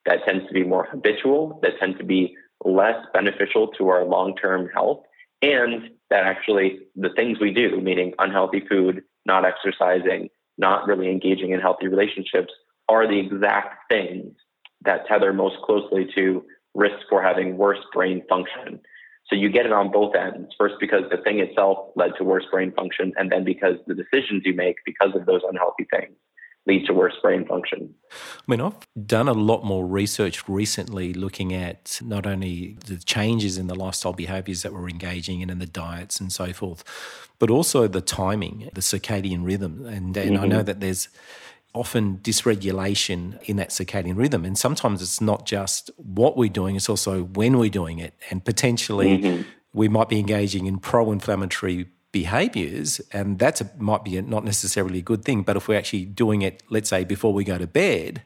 [0.07, 4.35] that tend to be more habitual, that tend to be less beneficial to our long
[4.37, 5.03] term health,
[5.43, 11.53] and that actually the things we do, meaning unhealthy food, not exercising, not really engaging
[11.53, 12.53] in healthy relationships,
[12.89, 14.35] are the exact things
[14.83, 16.45] that tether most closely to
[16.75, 18.81] risk for having worse brain function.
[19.29, 20.55] So you get it on both ends.
[20.59, 24.43] First, because the thing itself led to worse brain function, and then because the decisions
[24.45, 26.15] you make because of those unhealthy things
[26.67, 27.95] lead to worse brain function.
[28.11, 33.59] I mean, I've done a lot more research recently looking at not only the changes
[33.59, 36.83] in the lifestyle behaviors that we're engaging in and the diets and so forth,
[37.39, 39.85] but also the timing, the circadian rhythm.
[39.87, 40.45] And, and mm-hmm.
[40.45, 40.65] I know mm-hmm.
[40.67, 41.09] that there's
[41.75, 44.45] often dysregulation in that circadian rhythm.
[44.45, 48.15] And sometimes it's not just what we're doing, it's also when we're doing it.
[48.31, 49.43] And potentially mm-hmm.
[49.75, 55.01] we might be engaging in pro inflammatory behaviors, and that might be a, not necessarily
[55.01, 55.43] a good thing.
[55.43, 58.23] But if we're actually doing it, let's say, before we go to bed,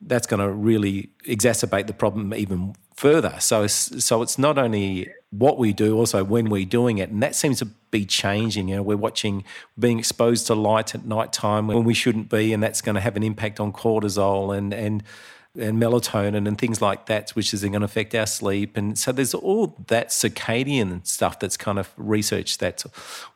[0.00, 3.34] that's going to really exacerbate the problem even further.
[3.40, 7.34] So, so it's not only what we do, also when we're doing it, and that
[7.34, 8.68] seems to be changing.
[8.68, 9.42] You know, we're watching
[9.76, 13.00] being exposed to light at night time when we shouldn't be, and that's going to
[13.00, 15.02] have an impact on cortisol and and
[15.58, 18.76] and melatonin and things like that, which is going to affect our sleep.
[18.76, 22.84] And so there's all that circadian stuff that's kind of research that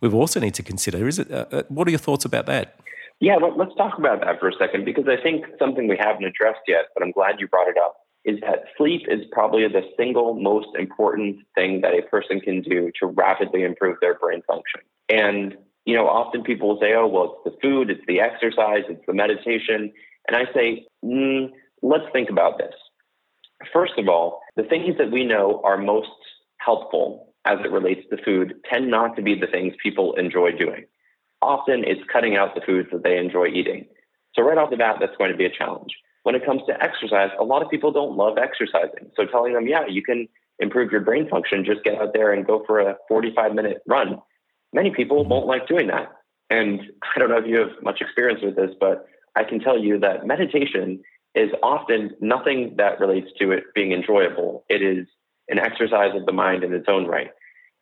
[0.00, 1.08] we've also need to consider.
[1.08, 1.30] Is it?
[1.30, 2.76] Uh, uh what are your thoughts about that?
[3.20, 6.62] Yeah, let's talk about that for a second because I think something we haven't addressed
[6.66, 7.94] yet, but I'm glad you brought it up,
[8.24, 12.90] is that sleep is probably the single most important thing that a person can do
[12.98, 14.80] to rapidly improve their brain function.
[15.08, 18.82] And, you know, often people will say, oh, well, it's the food, it's the exercise,
[18.88, 19.92] it's the meditation.
[20.26, 21.50] And I say, mm,
[21.82, 22.74] let's think about this.
[23.72, 26.08] First of all, the things that we know are most
[26.58, 30.84] helpful as it relates to food tend not to be the things people enjoy doing
[31.42, 33.86] often it's cutting out the foods that they enjoy eating.
[34.34, 35.94] So, right off the bat, that's going to be a challenge.
[36.22, 39.10] When it comes to exercise, a lot of people don't love exercising.
[39.16, 40.28] So, telling them, yeah, you can
[40.58, 44.22] improve your brain function, just get out there and go for a 45 minute run.
[44.72, 45.30] Many people mm-hmm.
[45.30, 46.12] won't like doing that.
[46.48, 46.80] And
[47.16, 49.06] I don't know if you have much experience with this, but
[49.36, 51.02] I can tell you that meditation
[51.34, 54.64] is often nothing that relates to it being enjoyable.
[54.68, 55.06] It is
[55.48, 57.30] an exercise of the mind in its own right.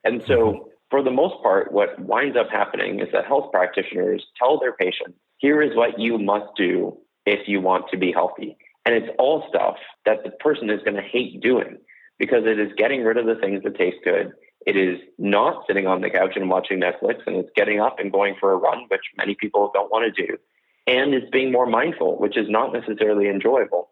[0.04, 0.68] And so mm-hmm.
[0.90, 5.18] for the most part, what winds up happening is that health practitioners tell their patients,
[5.38, 6.96] here is what you must do
[7.26, 8.56] if you want to be healthy.
[8.86, 9.76] And it's all stuff
[10.06, 11.78] that the person is going to hate doing
[12.18, 14.32] because it is getting rid of the things that taste good.
[14.66, 18.12] It is not sitting on the couch and watching Netflix, and it's getting up and
[18.12, 20.36] going for a run, which many people don't want to do.
[20.90, 23.90] And it's being more mindful, which is not necessarily enjoyable.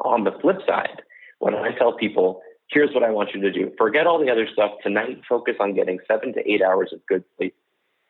[0.00, 1.02] On the flip side,
[1.38, 3.72] when I tell people here's what I want you to do.
[3.76, 4.72] Forget all the other stuff.
[4.82, 7.54] Tonight, focus on getting seven to eight hours of good sleep.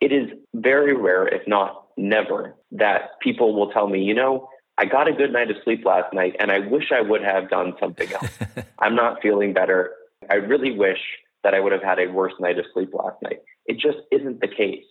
[0.00, 4.86] It is very rare, if not never, that people will tell me, you know, I
[4.86, 7.74] got a good night of sleep last night and I wish I would have done
[7.78, 8.30] something else.
[8.78, 9.92] I'm not feeling better.
[10.30, 11.00] I really wish
[11.42, 13.40] that I would have had a worse night of sleep last night.
[13.66, 14.84] It just isn't the case.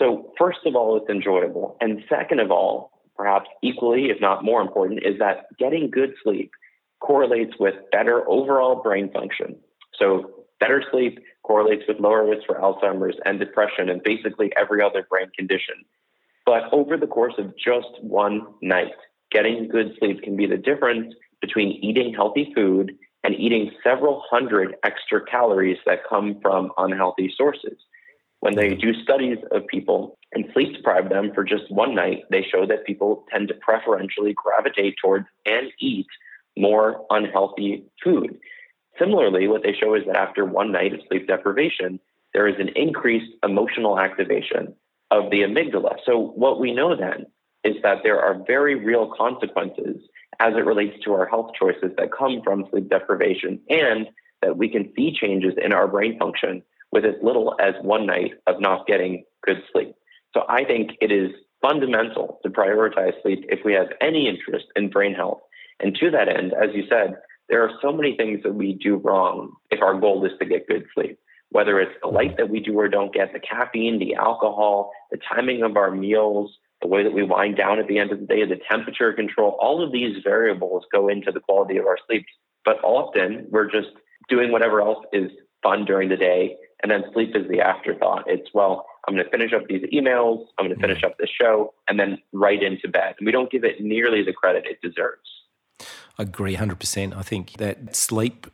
[0.00, 1.76] So, first of all, it's enjoyable.
[1.80, 6.52] And second of all, perhaps equally, if not more important, is that getting good sleep
[7.00, 9.56] correlates with better overall brain function.
[9.94, 15.06] So, better sleep correlates with lower risk for Alzheimer's and depression and basically every other
[15.08, 15.74] brain condition.
[16.46, 18.92] But over the course of just one night,
[19.30, 24.76] getting good sleep can be the difference between eating healthy food and eating several hundred
[24.82, 27.76] extra calories that come from unhealthy sources.
[28.40, 28.80] When they mm-hmm.
[28.80, 32.86] do studies of people and sleep deprive them for just one night, they show that
[32.86, 36.06] people tend to preferentially gravitate towards and eat
[36.56, 38.38] more unhealthy food.
[38.98, 42.00] Similarly, what they show is that after one night of sleep deprivation,
[42.32, 44.74] there is an increased emotional activation
[45.10, 45.96] of the amygdala.
[46.04, 47.26] So, what we know then
[47.64, 49.96] is that there are very real consequences
[50.38, 54.08] as it relates to our health choices that come from sleep deprivation, and
[54.40, 56.62] that we can see changes in our brain function
[56.92, 59.94] with as little as one night of not getting good sleep.
[60.34, 61.30] So, I think it is
[61.60, 65.40] fundamental to prioritize sleep if we have any interest in brain health
[65.80, 67.16] and to that end, as you said,
[67.48, 70.68] there are so many things that we do wrong if our goal is to get
[70.68, 71.18] good sleep.
[71.50, 75.18] Whether it's the light that we do or don't get, the caffeine, the alcohol, the
[75.18, 78.26] timing of our meals, the way that we wind down at the end of the
[78.26, 82.24] day, the temperature control, all of these variables go into the quality of our sleep.
[82.64, 83.88] But often we're just
[84.28, 85.30] doing whatever else is
[85.62, 86.56] fun during the day.
[86.82, 88.24] And then sleep is the afterthought.
[88.26, 91.30] It's, well, I'm going to finish up these emails, I'm going to finish up this
[91.30, 93.14] show, and then right into bed.
[93.18, 95.28] And we don't give it nearly the credit it deserves.
[96.18, 97.16] I agree 100%.
[97.16, 98.46] I think that sleep,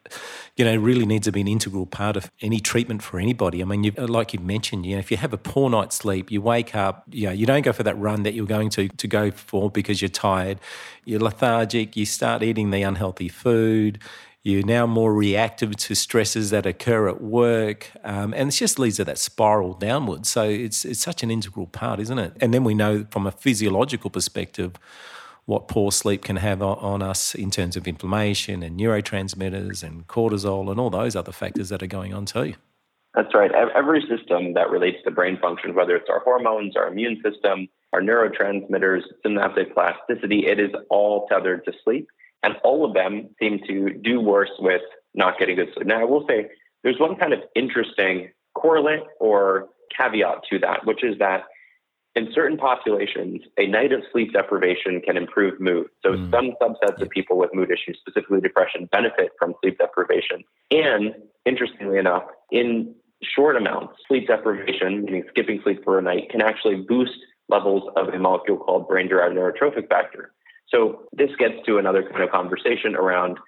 [0.57, 3.61] you know, really needs to be an integral part of any treatment for anybody.
[3.61, 5.97] I mean, you, uh, like you mentioned, you know, if you have a poor night's
[5.97, 8.71] sleep, you wake up, you know, you don't go for that run that you're going
[8.71, 10.61] to, to go for because you're tired,
[11.05, 13.99] you're lethargic, you start eating the unhealthy food,
[14.47, 18.99] You're now more reactive to stresses that occur at work, um, and it just leads
[18.99, 20.29] to that spiral downwards.
[20.29, 22.35] So it's it's such an integral part, isn't it?
[22.41, 24.75] And then we know from a physiological perspective
[25.47, 30.71] what poor sleep can have on us in terms of inflammation and neurotransmitters and cortisol
[30.71, 32.55] and all those other factors that are going on too.
[33.17, 33.51] That's right.
[33.51, 38.01] Every system that relates to brain function, whether it's our hormones, our immune system, our
[38.01, 42.07] neurotransmitters, synaptic plasticity, it is all tethered to sleep.
[42.43, 44.83] And all of them seem to do worse with
[45.15, 45.87] not getting good sleep.
[45.87, 46.49] Now, I will say
[46.85, 51.45] there's one kind of interesting correlate or caveat to that, which is that
[52.17, 55.89] in certain populations, a night of sleep deprivation can improve mood.
[56.03, 56.31] So mm.
[56.31, 60.43] some subsets of people with mood issues, specifically depression, benefit from sleep deprivation.
[60.71, 61.15] And
[61.45, 66.77] interestingly enough, in short amounts, sleep deprivation, meaning skipping sleep for a night, can actually
[66.77, 67.19] boost
[67.49, 70.33] levels of a molecule called brain derived neurotrophic factor.
[70.69, 73.39] So this gets to another kind of conversation around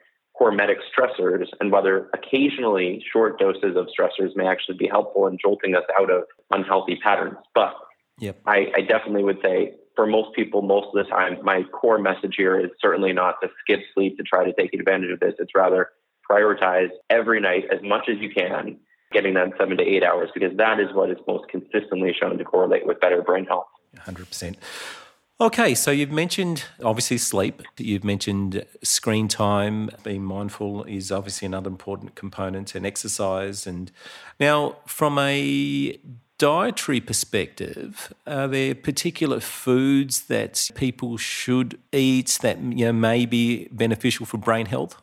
[0.41, 5.75] hormetic stressors and whether occasionally short doses of stressors may actually be helpful in jolting
[5.75, 7.37] us out of unhealthy patterns.
[7.55, 7.75] But
[8.21, 8.41] yep.
[8.47, 12.35] I, I definitely would say for most people, most of the time, my core message
[12.37, 15.35] here is certainly not to skip sleep to try to take advantage of this.
[15.41, 15.89] It's rather
[16.31, 18.79] prioritize every night as much as you can
[19.11, 22.45] getting that seven to eight hours because that is what is most consistently shown to
[22.45, 23.67] correlate with better brain health.
[23.97, 24.57] 100%.
[25.41, 27.63] Okay, so you've mentioned obviously sleep.
[27.77, 29.89] You've mentioned screen time.
[30.03, 33.65] Being mindful is obviously another important component, and exercise.
[33.65, 33.93] And
[34.41, 35.97] now, from a
[36.39, 43.69] dietary perspective, are there particular foods that people should eat that you know may be
[43.71, 45.01] beneficial for brain health?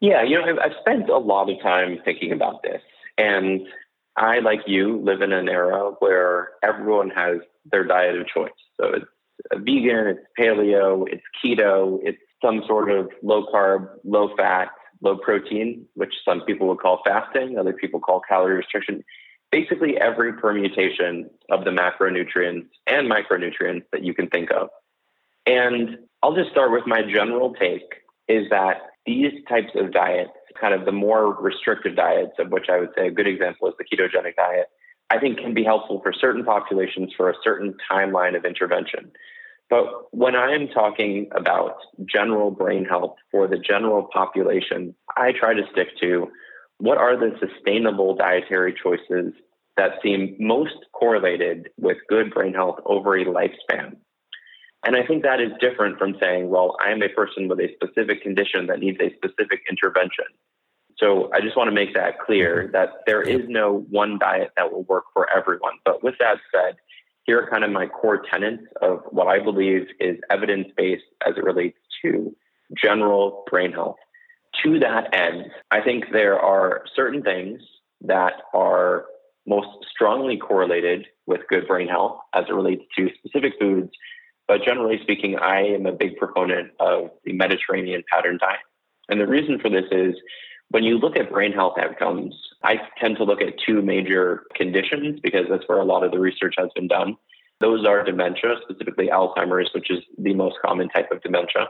[0.00, 2.82] Yeah, you know, I've spent a lot of time thinking about this.
[3.18, 3.66] And
[4.16, 8.52] I, like you, live in an era where everyone has their diet of choice.
[8.78, 9.06] So it's
[9.54, 14.68] vegan, it's paleo, it's keto, it's some sort of low carb, low fat,
[15.02, 19.04] low protein, which some people would call fasting, other people call calorie restriction.
[19.52, 24.68] Basically, every permutation of the macronutrients and micronutrients that you can think of.
[25.46, 30.30] And I'll just start with my general take is that these types of diets
[30.60, 33.74] kind of the more restrictive diets, of which I would say a good example is
[33.78, 34.66] the ketogenic diet,
[35.10, 39.12] I think can be helpful for certain populations for a certain timeline of intervention.
[39.68, 45.62] But when I'm talking about general brain health for the general population, I try to
[45.72, 46.28] stick to
[46.78, 49.32] what are the sustainable dietary choices
[49.76, 53.96] that seem most correlated with good brain health over a lifespan.
[54.84, 57.68] And I think that is different from saying, well, I am a person with a
[57.74, 60.26] specific condition that needs a specific intervention.
[60.98, 62.72] So I just want to make that clear mm-hmm.
[62.72, 65.74] that there is no one diet that will work for everyone.
[65.84, 66.76] But with that said,
[67.24, 71.36] here are kind of my core tenets of what I believe is evidence based as
[71.36, 72.34] it relates to
[72.80, 73.96] general brain health.
[74.62, 77.60] To that end, I think there are certain things
[78.02, 79.06] that are
[79.46, 83.90] most strongly correlated with good brain health as it relates to specific foods.
[84.48, 88.60] But generally speaking, I am a big proponent of the Mediterranean pattern diet.
[89.08, 90.14] And the reason for this is
[90.70, 95.20] when you look at brain health outcomes, I tend to look at two major conditions
[95.22, 97.16] because that's where a lot of the research has been done.
[97.60, 101.68] Those are dementia, specifically Alzheimer's, which is the most common type of dementia,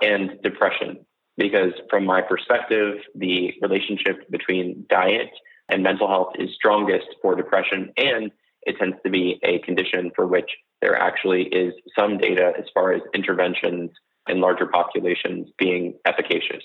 [0.00, 1.04] and depression.
[1.36, 5.30] Because from my perspective, the relationship between diet
[5.68, 8.30] and mental health is strongest for depression, and
[8.62, 12.92] it tends to be a condition for which there actually is some data as far
[12.92, 13.90] as interventions
[14.28, 16.62] in larger populations being efficacious.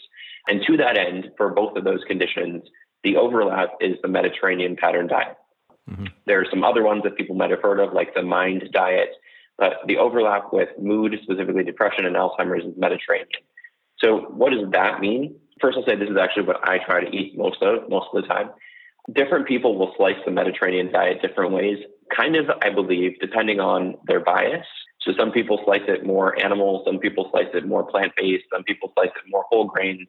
[0.47, 2.63] And to that end, for both of those conditions,
[3.03, 5.37] the overlap is the Mediterranean pattern diet.
[5.89, 6.05] Mm-hmm.
[6.25, 9.09] There are some other ones that people might have heard of, like the MIND diet,
[9.57, 13.27] but the overlap with mood, specifically depression and Alzheimer's, is Mediterranean.
[13.99, 15.35] So, what does that mean?
[15.59, 18.21] First, I'll say this is actually what I try to eat most of, most of
[18.21, 18.49] the time.
[19.13, 21.77] Different people will slice the Mediterranean diet different ways,
[22.15, 24.65] kind of, I believe, depending on their bias.
[25.03, 28.63] So, some people slice it more animal, some people slice it more plant based, some
[28.63, 30.07] people slice it more whole grains.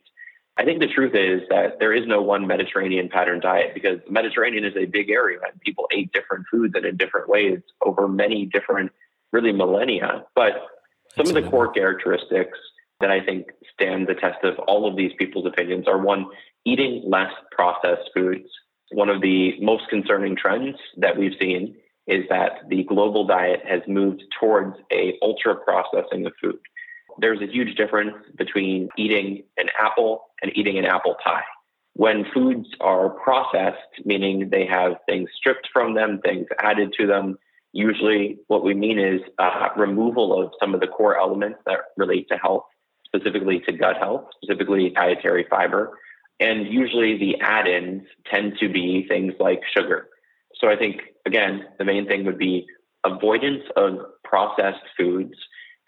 [0.59, 4.12] I think the truth is that there is no one Mediterranean pattern diet because the
[4.12, 8.07] Mediterranean is a big area and people ate different foods and in different ways over
[8.07, 8.93] many different,
[9.32, 10.24] really millennia.
[10.34, 10.66] But
[11.16, 12.59] some of the core characteristics
[13.01, 16.26] that I think stand the test of all of these people's opinions are one,
[16.64, 18.49] eating less processed foods.
[18.93, 21.76] One of the most concerning trends that we've seen
[22.07, 26.59] is that the global diet has moved towards a ultra processing of food
[27.18, 31.42] there's a huge difference between eating an apple and eating an apple pie.
[31.94, 37.38] When foods are processed, meaning they have things stripped from them, things added to them,
[37.72, 42.28] usually what we mean is uh, removal of some of the core elements that relate
[42.30, 42.64] to health,
[43.05, 45.98] specifically to gut health, specifically dietary fiber.
[46.40, 50.09] And usually the add ins tend to be things like sugar.
[50.62, 52.66] So I think, again, the main thing would be
[53.04, 55.34] avoidance of processed foods.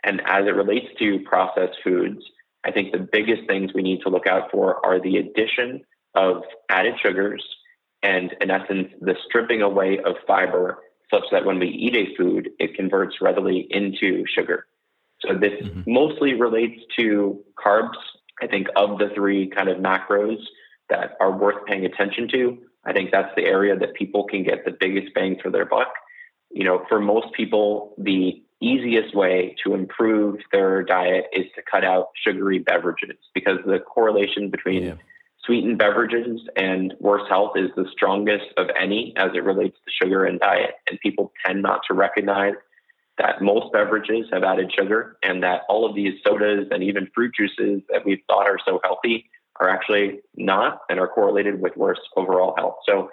[0.02, 2.22] And as it relates to processed foods,
[2.64, 5.82] I think the biggest things we need to look out for are the addition
[6.14, 7.44] of added sugars
[8.02, 10.78] and, in essence, the stripping away of fiber
[11.12, 14.66] such that when we eat a food, it converts readily into sugar.
[15.20, 15.82] So this mm-hmm.
[15.86, 17.96] mostly relates to carbs.
[18.42, 20.38] I think of the three kind of macros
[20.90, 24.64] that are worth paying attention to, I think that's the area that people can get
[24.64, 25.92] the biggest bang for their buck.
[26.50, 31.84] You know, for most people, the easiest way to improve their diet is to cut
[31.84, 34.94] out sugary beverages because the correlation between yeah.
[35.44, 40.24] sweetened beverages and worse health is the strongest of any as it relates to sugar
[40.24, 40.74] and diet.
[40.88, 42.54] And people tend not to recognize
[43.18, 47.32] that most beverages have added sugar and that all of these sodas and even fruit
[47.34, 49.30] juices that we've thought are so healthy
[49.60, 52.76] are actually not and are correlated with worse overall health.
[52.86, 53.10] So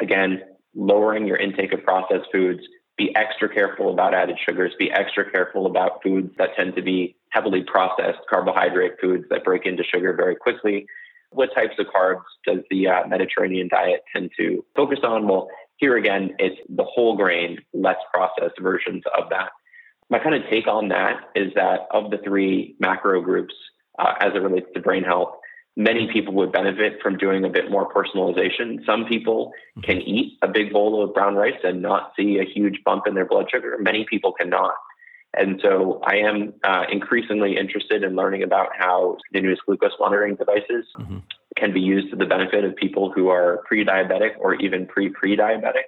[0.00, 0.42] again,
[0.74, 2.60] lowering your intake of processed foods,
[2.96, 7.16] be extra careful about added sugars, be extra careful about foods that tend to be
[7.30, 10.86] heavily processed carbohydrate foods that break into sugar very quickly.
[11.30, 15.28] What types of carbs does the uh, Mediterranean diet tend to focus on?
[15.28, 19.50] Well, here again, it's the whole grain, less processed versions of that.
[20.10, 23.54] My kind of take on that is that of the three macro groups,
[23.98, 25.37] uh, as it relates to brain health,
[25.78, 28.84] many people would benefit from doing a bit more personalization.
[28.84, 29.82] Some people mm-hmm.
[29.82, 33.14] can eat a big bowl of brown rice and not see a huge bump in
[33.14, 33.78] their blood sugar.
[33.80, 34.74] Many people cannot.
[35.36, 40.84] And so I am uh, increasingly interested in learning about how continuous glucose monitoring devices
[40.98, 41.18] mm-hmm.
[41.56, 45.10] can be used to the benefit of people who are pre diabetic or even pre
[45.10, 45.86] pre diabetic.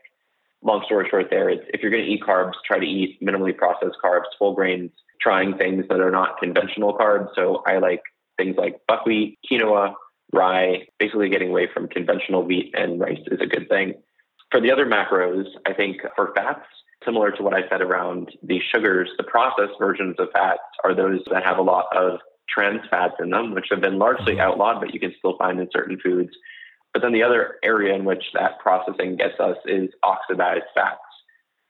[0.63, 3.57] Long story short, there, it's, if you're going to eat carbs, try to eat minimally
[3.57, 7.29] processed carbs, whole grains, trying things that are not conventional carbs.
[7.35, 8.03] So I like
[8.41, 9.95] things like buckwheat, quinoa,
[10.33, 13.95] rye, basically getting away from conventional wheat and rice is a good thing.
[14.51, 16.65] For the other macros, I think for fats,
[17.05, 21.21] similar to what I said around the sugars, the processed versions of fats are those
[21.31, 24.41] that have a lot of trans fats in them, which have been largely mm-hmm.
[24.41, 26.31] outlawed, but you can still find in certain foods.
[26.93, 30.99] But then the other area in which that processing gets us is oxidized fats.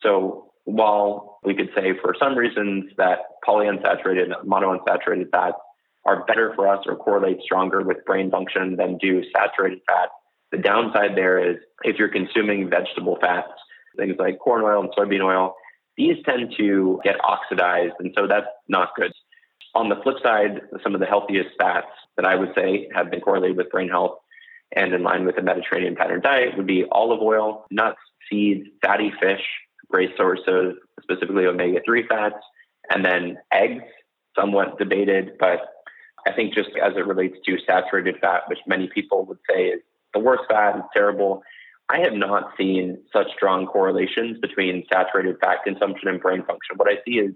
[0.02, 5.58] So while we could say for some reasons that polyunsaturated, and monounsaturated fats
[6.04, 10.12] are better for us or correlate stronger with brain function than do saturated fats.
[10.52, 13.52] The downside there is if you're consuming vegetable fats,
[13.96, 15.54] things like corn oil and soybean oil,
[15.96, 17.94] these tend to get oxidized.
[17.98, 19.12] And so that's not good.
[19.74, 21.86] On the flip side, some of the healthiest fats
[22.16, 24.18] that I would say have been correlated with brain health
[24.74, 27.98] and in line with the Mediterranean pattern diet would be olive oil, nuts,
[28.28, 29.42] seeds, fatty fish,
[29.90, 32.36] great source of specifically omega 3 fats,
[32.88, 33.84] and then eggs,
[34.36, 35.60] somewhat debated, but
[36.26, 39.80] I think just as it relates to saturated fat, which many people would say is
[40.12, 41.42] the worst fat, it's terrible.
[41.88, 46.76] I have not seen such strong correlations between saturated fat consumption and brain function.
[46.76, 47.32] What I see is,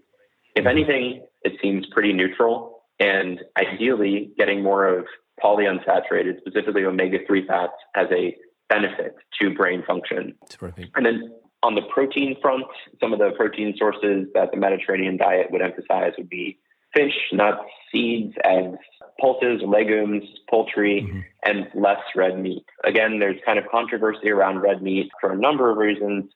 [0.55, 0.69] if mm-hmm.
[0.69, 2.83] anything, it seems pretty neutral.
[3.01, 5.07] And ideally, getting more of
[5.43, 8.37] polyunsaturated, specifically omega 3 fats, has a
[8.69, 10.35] benefit to brain function.
[10.49, 10.91] Terrific.
[10.95, 11.33] And then
[11.65, 12.65] on the protein front,
[13.01, 16.59] some of the protein sources that the Mediterranean diet would emphasize would be
[16.95, 18.79] fish, nuts, seeds, eggs,
[19.21, 21.21] pulses, legumes, poultry, mm-hmm.
[21.45, 22.65] and less red meat.
[22.85, 26.31] Again, there's kind of controversy around red meat for a number of reasons.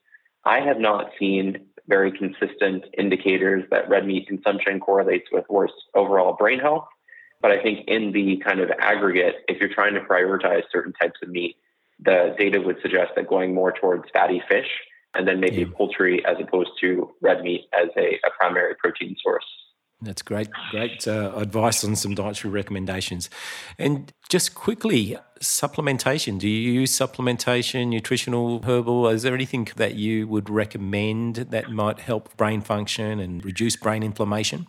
[0.44, 6.34] I have not seen very consistent indicators that red meat consumption correlates with worse overall
[6.34, 6.86] brain health.
[7.40, 11.18] But I think in the kind of aggregate, if you're trying to prioritize certain types
[11.22, 11.56] of meat,
[12.00, 14.68] the data would suggest that going more towards fatty fish
[15.14, 15.66] and then maybe yeah.
[15.76, 19.44] poultry as opposed to red meat as a, a primary protein source.
[20.00, 23.28] That's great, great uh, advice on some dietary recommendations.
[23.78, 26.38] And just quickly, supplementation.
[26.38, 29.08] Do you use supplementation, nutritional, herbal?
[29.08, 34.04] Is there anything that you would recommend that might help brain function and reduce brain
[34.04, 34.68] inflammation?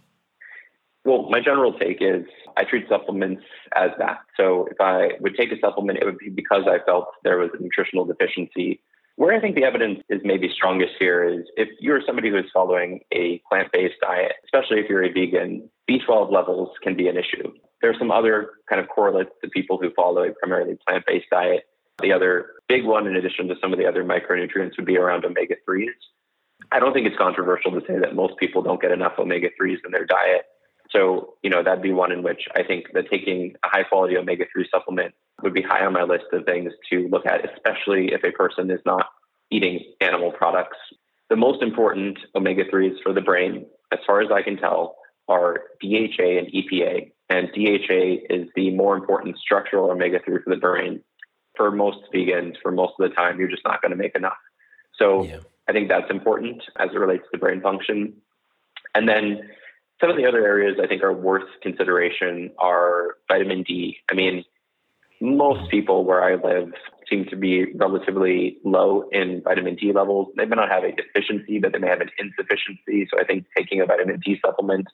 [1.06, 2.26] Well, my general take is
[2.58, 3.44] I treat supplements
[3.76, 4.22] as that.
[4.36, 7.52] So if I would take a supplement, it would be because I felt there was
[7.58, 8.82] a nutritional deficiency
[9.20, 12.46] where I think the evidence is maybe strongest here is if you're somebody who is
[12.54, 17.18] following a plant based diet, especially if you're a vegan, B12 levels can be an
[17.18, 17.52] issue.
[17.82, 21.26] There are some other kind of correlates to people who follow a primarily plant based
[21.30, 21.64] diet.
[22.02, 25.26] The other big one, in addition to some of the other micronutrients, would be around
[25.26, 25.88] omega 3s.
[26.72, 29.80] I don't think it's controversial to say that most people don't get enough omega 3s
[29.84, 30.46] in their diet.
[30.92, 34.16] So, you know, that'd be one in which I think that taking a high quality
[34.16, 35.14] omega 3 supplement
[35.44, 38.70] would be high on my list of things to look at, especially if a person
[38.72, 39.08] is not
[39.52, 40.78] eating animal products.
[41.30, 44.96] The most important omega 3s for the brain, as far as I can tell,
[45.28, 47.12] are DHA and EPA.
[47.30, 51.02] And DHA is the more important structural omega 3 for the brain.
[51.56, 54.38] For most vegans, for most of the time, you're just not going to make enough.
[54.98, 55.40] So yeah.
[55.68, 58.14] I think that's important as it relates to brain function.
[58.96, 59.50] And then
[60.02, 63.98] some of the other areas I think are worth consideration are vitamin D.
[64.10, 64.46] I mean,
[65.22, 66.72] most people where I live
[67.10, 70.28] seem to be relatively low in vitamin D levels.
[70.38, 73.08] They may not have a deficiency, but they may have an insufficiency.
[73.12, 74.88] So I think taking a vitamin D supplement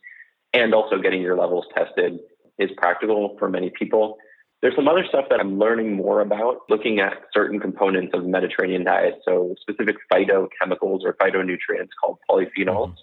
[0.54, 2.20] and also getting your levels tested
[2.58, 4.18] is practical for many people.
[4.62, 8.30] There's some other stuff that I'm learning more about, looking at certain components of the
[8.30, 9.20] Mediterranean diet.
[9.26, 12.90] So specific phytochemicals or phytonutrients called polyphenols.
[12.90, 12.94] Mm-hmm.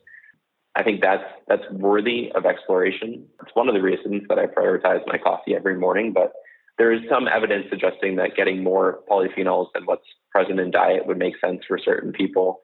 [0.75, 3.27] I think that's that's worthy of exploration.
[3.43, 6.33] It's one of the reasons that I prioritize my coffee every morning, but
[6.79, 11.19] there is some evidence suggesting that getting more polyphenols than what's present in diet would
[11.19, 12.61] make sense for certain people.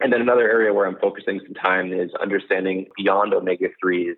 [0.00, 4.14] And then another area where I'm focusing some time is understanding beyond omega 3s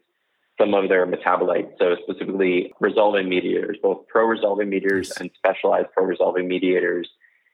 [0.61, 1.72] some of their metabolites.
[1.78, 7.09] So, specifically, resolving mediators, both pro resolving mediators and specialized pro resolving mediators.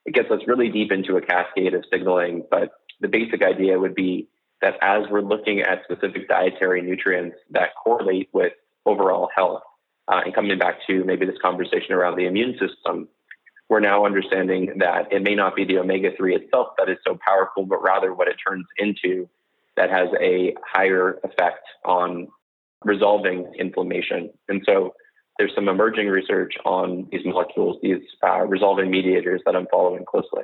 [0.05, 2.71] It gets us really deep into a cascade of signaling, but
[3.01, 4.29] the basic idea would be
[4.63, 8.53] that as we're looking at specific dietary nutrients that correlate with
[8.85, 9.63] overall health,
[10.11, 13.09] uh, and coming back to maybe this conversation around the immune system,
[13.69, 17.17] we're now understanding that it may not be the omega 3 itself that is so
[17.25, 19.29] powerful, but rather what it turns into
[19.77, 22.27] that has a higher effect on
[22.85, 24.31] resolving inflammation.
[24.49, 24.95] And so
[25.39, 30.43] there's some emerging research on these molecules, these uh, resolving mediators that I'm following closely.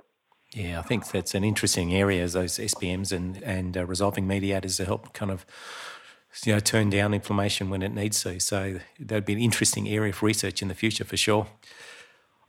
[0.54, 4.84] Yeah, I think that's an interesting area, those SPMs and, and uh, resolving mediators to
[4.84, 5.44] help kind of
[6.44, 8.40] you know, turn down inflammation when it needs to.
[8.40, 11.46] So that'd be an interesting area of research in the future for sure.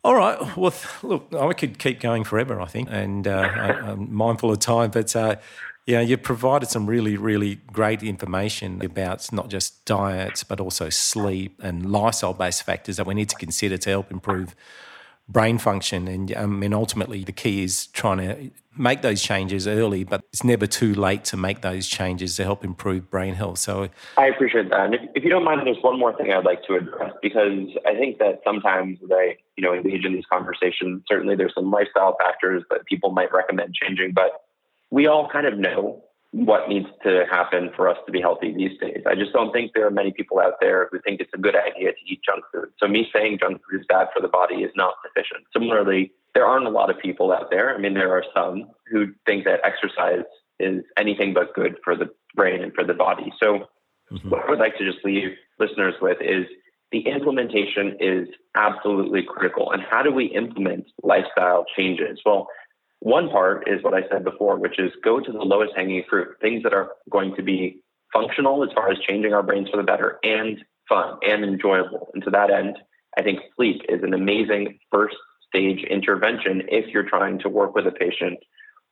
[0.03, 0.55] All right.
[0.57, 0.73] Well,
[1.03, 4.91] look, I could keep going forever, I think, and uh, I, am mindful of time.
[4.91, 5.35] But uh,
[5.85, 11.59] yeah, you provided some really, really great information about not just diets, but also sleep
[11.63, 14.55] and lifestyle-based factors that we need to consider to help improve
[15.29, 16.07] brain function.
[16.07, 20.21] And um, I mean, ultimately, the key is trying to make those changes early, but
[20.31, 23.57] it's never too late to make those changes to help improve brain health.
[23.57, 24.85] So I appreciate that.
[24.85, 27.69] And if, if you don't mind, there's one more thing I'd like to address because
[27.85, 31.71] I think that sometimes as I, you know, engage in these conversations, certainly there's some
[31.71, 34.43] lifestyle factors that people might recommend changing, but
[34.91, 36.03] we all kind of know
[36.45, 39.01] what needs to happen for us to be healthy these days.
[39.07, 41.55] I just don't think there are many people out there who think it's a good
[41.55, 42.69] idea to eat junk food.
[42.77, 45.45] So me saying junk food is bad for the body is not sufficient.
[45.51, 47.73] Similarly, there aren't a lot of people out there.
[47.73, 50.25] I mean, there are some who think that exercise
[50.59, 53.33] is anything but good for the brain and for the body.
[53.41, 53.67] So
[54.11, 54.29] mm-hmm.
[54.29, 55.29] what I would like to just leave
[55.59, 56.45] listeners with is
[56.91, 59.71] the implementation is absolutely critical.
[59.71, 62.19] And how do we implement lifestyle changes?
[62.23, 62.47] Well,
[62.99, 66.29] one part is what I said before, which is go to the lowest hanging fruit,
[66.41, 67.81] things that are going to be
[68.11, 72.09] functional as far as changing our brains for the better and fun and enjoyable.
[72.13, 72.77] And to that end,
[73.17, 75.15] I think sleep is an amazing first
[75.47, 78.39] stage intervention if you're trying to work with a patient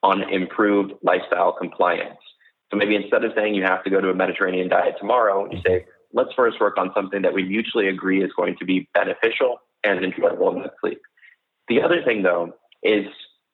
[0.03, 2.19] on improved lifestyle compliance.
[2.71, 5.59] So maybe instead of saying you have to go to a Mediterranean diet tomorrow, you
[5.65, 9.57] say, let's first work on something that we mutually agree is going to be beneficial
[9.83, 10.99] and enjoyable in the sleep.
[11.67, 12.53] The other thing, though,
[12.83, 13.05] is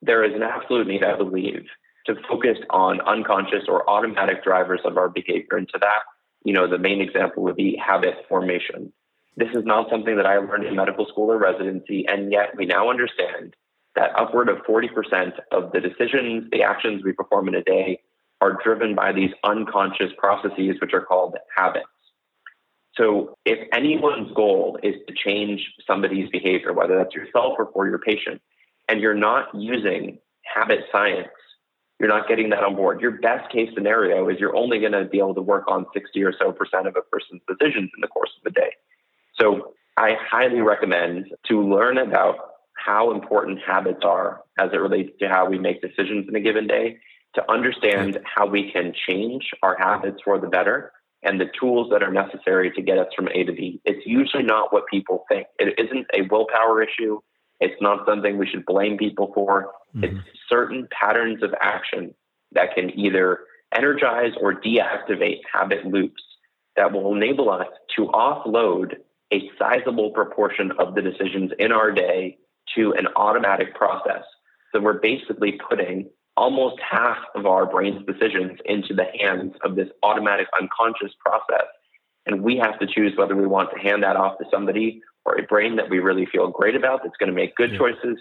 [0.02, 1.66] there is an absolute need, I believe,
[2.06, 5.58] to focus on unconscious or automatic drivers of our behavior.
[5.58, 5.99] And to that,
[6.43, 8.91] you know, the main example would be habit formation.
[9.38, 12.66] This is not something that I learned in medical school or residency, and yet we
[12.66, 13.56] now understand
[13.95, 17.99] that upward of 40% of the decisions, the actions we perform in a day
[18.41, 21.86] are driven by these unconscious processes, which are called habits.
[22.95, 27.99] So, if anyone's goal is to change somebody's behavior, whether that's yourself or for your
[27.99, 28.41] patient,
[28.88, 31.30] and you're not using habit science,
[32.00, 33.00] you're not getting that on board.
[33.02, 36.24] Your best case scenario is you're only going to be able to work on 60
[36.24, 38.72] or so percent of a person's decisions in the course of a day.
[39.40, 42.38] So I highly recommend to learn about
[42.74, 46.68] how important habits are as it relates to how we make decisions in a given
[46.68, 46.98] day,
[47.36, 50.92] to understand how we can change our habits for the better
[51.24, 53.80] and the tools that are necessary to get us from A to B.
[53.86, 55.48] It's usually not what people think.
[55.60, 57.20] It isn't a willpower issue.
[57.62, 59.72] It's not something we should blame people for.
[59.95, 60.03] Mm-hmm.
[60.03, 62.14] It's certain patterns of action
[62.51, 63.39] that can either
[63.74, 66.22] energize or deactivate habit loops
[66.76, 68.95] that will enable us to offload
[69.32, 72.38] a sizable proportion of the decisions in our day
[72.76, 74.24] to an automatic process.
[74.74, 79.89] So we're basically putting almost half of our brain's decisions into the hands of this
[80.03, 81.68] automatic unconscious process.
[82.26, 85.38] And we have to choose whether we want to hand that off to somebody or
[85.38, 88.18] a brain that we really feel great about that's going to make good choices,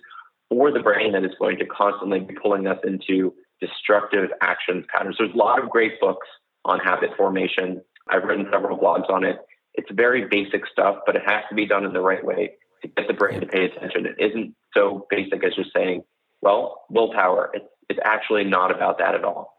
[0.51, 5.17] or the brain that is going to constantly be pulling us into destructive actions patterns.
[5.19, 6.27] There's a lot of great books
[6.65, 7.83] on habit formation.
[8.09, 9.37] I've written several blogs on it.
[9.75, 12.89] It's very basic stuff, but it has to be done in the right way to
[12.89, 14.07] get the brain to pay attention.
[14.07, 16.03] It isn't so basic as just saying,
[16.43, 17.51] well, willpower.
[17.55, 19.55] It's, it's actually not about that at all.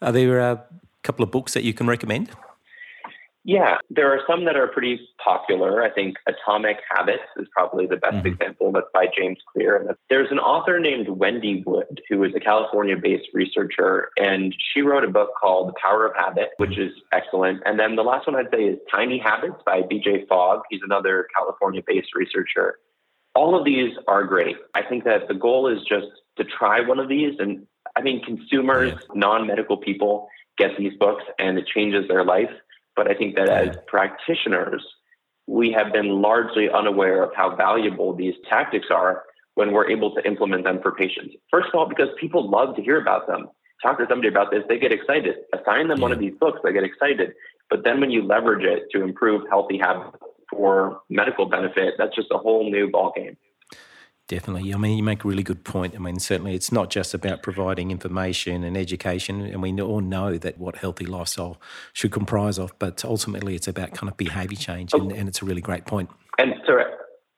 [0.00, 0.64] Are there a
[1.02, 2.30] couple of books that you can recommend?
[3.44, 5.82] Yeah, there are some that are pretty popular.
[5.82, 8.28] I think Atomic Habits is probably the best mm-hmm.
[8.28, 8.70] example.
[8.70, 9.76] That's by James Clear.
[9.76, 14.82] And there's an author named Wendy Wood, who is a California based researcher, and she
[14.82, 17.62] wrote a book called The Power of Habit, which is excellent.
[17.64, 20.60] And then the last one I'd say is Tiny Habits by BJ Fogg.
[20.70, 22.78] He's another California based researcher.
[23.34, 24.56] All of these are great.
[24.74, 27.34] I think that the goal is just to try one of these.
[27.40, 27.66] And
[27.96, 30.28] I mean, consumers, non medical people,
[30.58, 32.50] get these books and it changes their life.
[32.96, 34.84] But I think that as practitioners,
[35.46, 39.24] we have been largely unaware of how valuable these tactics are
[39.54, 41.34] when we're able to implement them for patients.
[41.50, 43.48] First of all, because people love to hear about them.
[43.82, 45.36] Talk to somebody about this, they get excited.
[45.52, 47.32] Assign them one of these books, they get excited.
[47.68, 50.16] But then when you leverage it to improve healthy habits
[50.48, 53.36] for medical benefit, that's just a whole new ballgame.
[54.28, 54.72] Definitely.
[54.72, 55.94] I mean, you make a really good point.
[55.94, 60.38] I mean, certainly it's not just about providing information and education, and we all know
[60.38, 61.60] that what healthy lifestyle
[61.92, 65.44] should comprise of, but ultimately it's about kind of behavior change, and, and it's a
[65.44, 66.08] really great point.
[66.38, 66.78] And so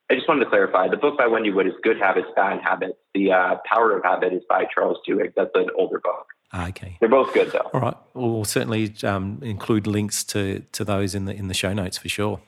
[0.09, 2.97] I just wanted to clarify the book by Wendy Wood is Good Habits, Bad Habits.
[3.15, 5.33] The uh, Power of Habit is by Charles Duhigg.
[5.35, 6.27] That's an older book.
[6.53, 6.97] Ah, okay.
[6.99, 7.69] They're both good, though.
[7.73, 7.97] All right.
[8.13, 12.07] we'll certainly um, include links to, to those in the in the show notes for
[12.07, 12.39] sure.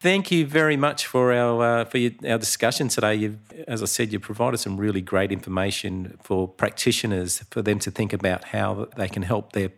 [0.00, 3.16] Thank you very much for our uh, for your, our discussion today.
[3.16, 3.36] You've,
[3.68, 8.14] as I said, you provided some really great information for practitioners for them to think
[8.14, 9.72] about how they can help their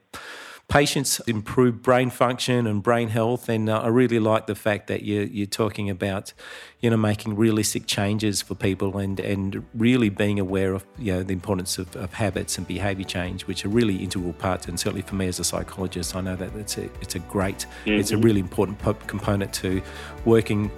[0.72, 3.50] patients improve brain function and brain health.
[3.50, 6.32] And uh, I really like the fact that you're, you're talking about,
[6.80, 11.22] you know, making realistic changes for people and, and really being aware of, you know,
[11.22, 14.66] the importance of, of habits and behavior change, which are really integral parts.
[14.66, 17.66] And certainly for me as a psychologist, I know that it's a, it's a great,
[17.84, 18.00] mm-hmm.
[18.00, 19.82] it's a really important component to
[20.24, 20.70] working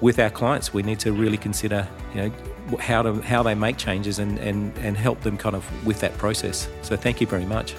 [0.00, 0.74] with our clients.
[0.74, 2.32] We need to really consider, you know,
[2.80, 6.18] how to how they make changes and, and, and help them kind of with that
[6.18, 6.68] process.
[6.82, 7.76] So thank you very much.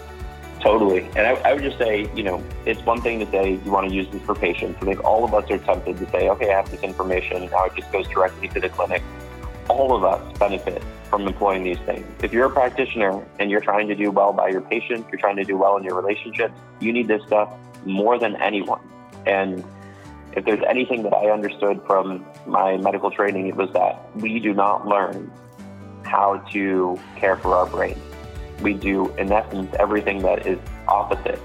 [0.61, 1.01] Totally.
[1.15, 3.89] And I, I, would just say, you know, it's one thing to say you want
[3.89, 4.77] to use this for patients.
[4.79, 7.65] I think all of us are tempted to say, okay, I have this information, now
[7.65, 9.01] it just goes directly to the clinic.
[9.69, 12.05] All of us benefit from employing these things.
[12.21, 15.37] If you're a practitioner and you're trying to do well by your patient, you're trying
[15.37, 17.51] to do well in your relationships, you need this stuff
[17.85, 18.81] more than anyone.
[19.25, 19.63] And
[20.33, 24.53] if there's anything that I understood from my medical training, it was that we do
[24.53, 25.31] not learn
[26.03, 27.99] how to care for our brain
[28.61, 31.39] we do, in essence, everything that is opposite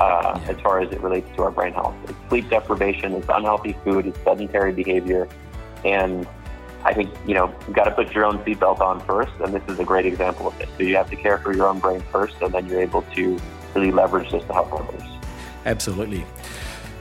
[0.00, 1.94] uh, as far as it relates to our brain health.
[2.04, 5.28] It's sleep deprivation, it's unhealthy food, it's sedentary behavior.
[5.84, 6.26] And
[6.84, 9.32] I think, you know, you've got to put your own seatbelt on first.
[9.40, 10.68] And this is a great example of it.
[10.76, 13.38] So you have to care for your own brain first, and then you're able to
[13.74, 15.02] really leverage this to help others.
[15.64, 16.24] Absolutely.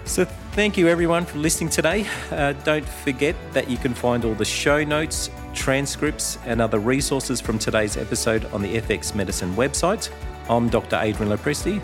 [0.05, 2.05] So, thank you everyone for listening today.
[2.29, 7.41] Uh, don't forget that you can find all the show notes, transcripts, and other resources
[7.41, 10.11] from today's episode on the FX Medicine website.
[10.49, 10.97] I'm Dr.
[10.97, 11.81] Adrian Lopresti,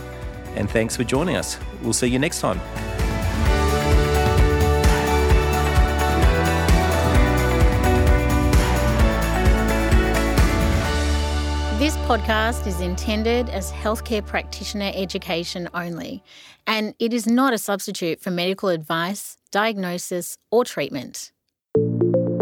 [0.56, 1.58] and thanks for joining us.
[1.82, 2.60] We'll see you next time.
[11.80, 16.24] This podcast is intended as healthcare practitioner education only,
[16.68, 21.32] and it is not a substitute for medical advice, diagnosis, or treatment.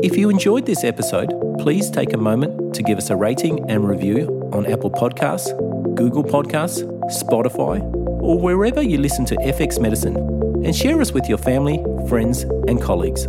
[0.01, 1.29] If you enjoyed this episode,
[1.59, 5.53] please take a moment to give us a rating and review on Apple Podcasts,
[5.93, 6.83] Google Podcasts,
[7.21, 7.81] Spotify,
[8.21, 10.15] or wherever you listen to FX Medicine,
[10.65, 13.27] and share us with your family, friends, and colleagues.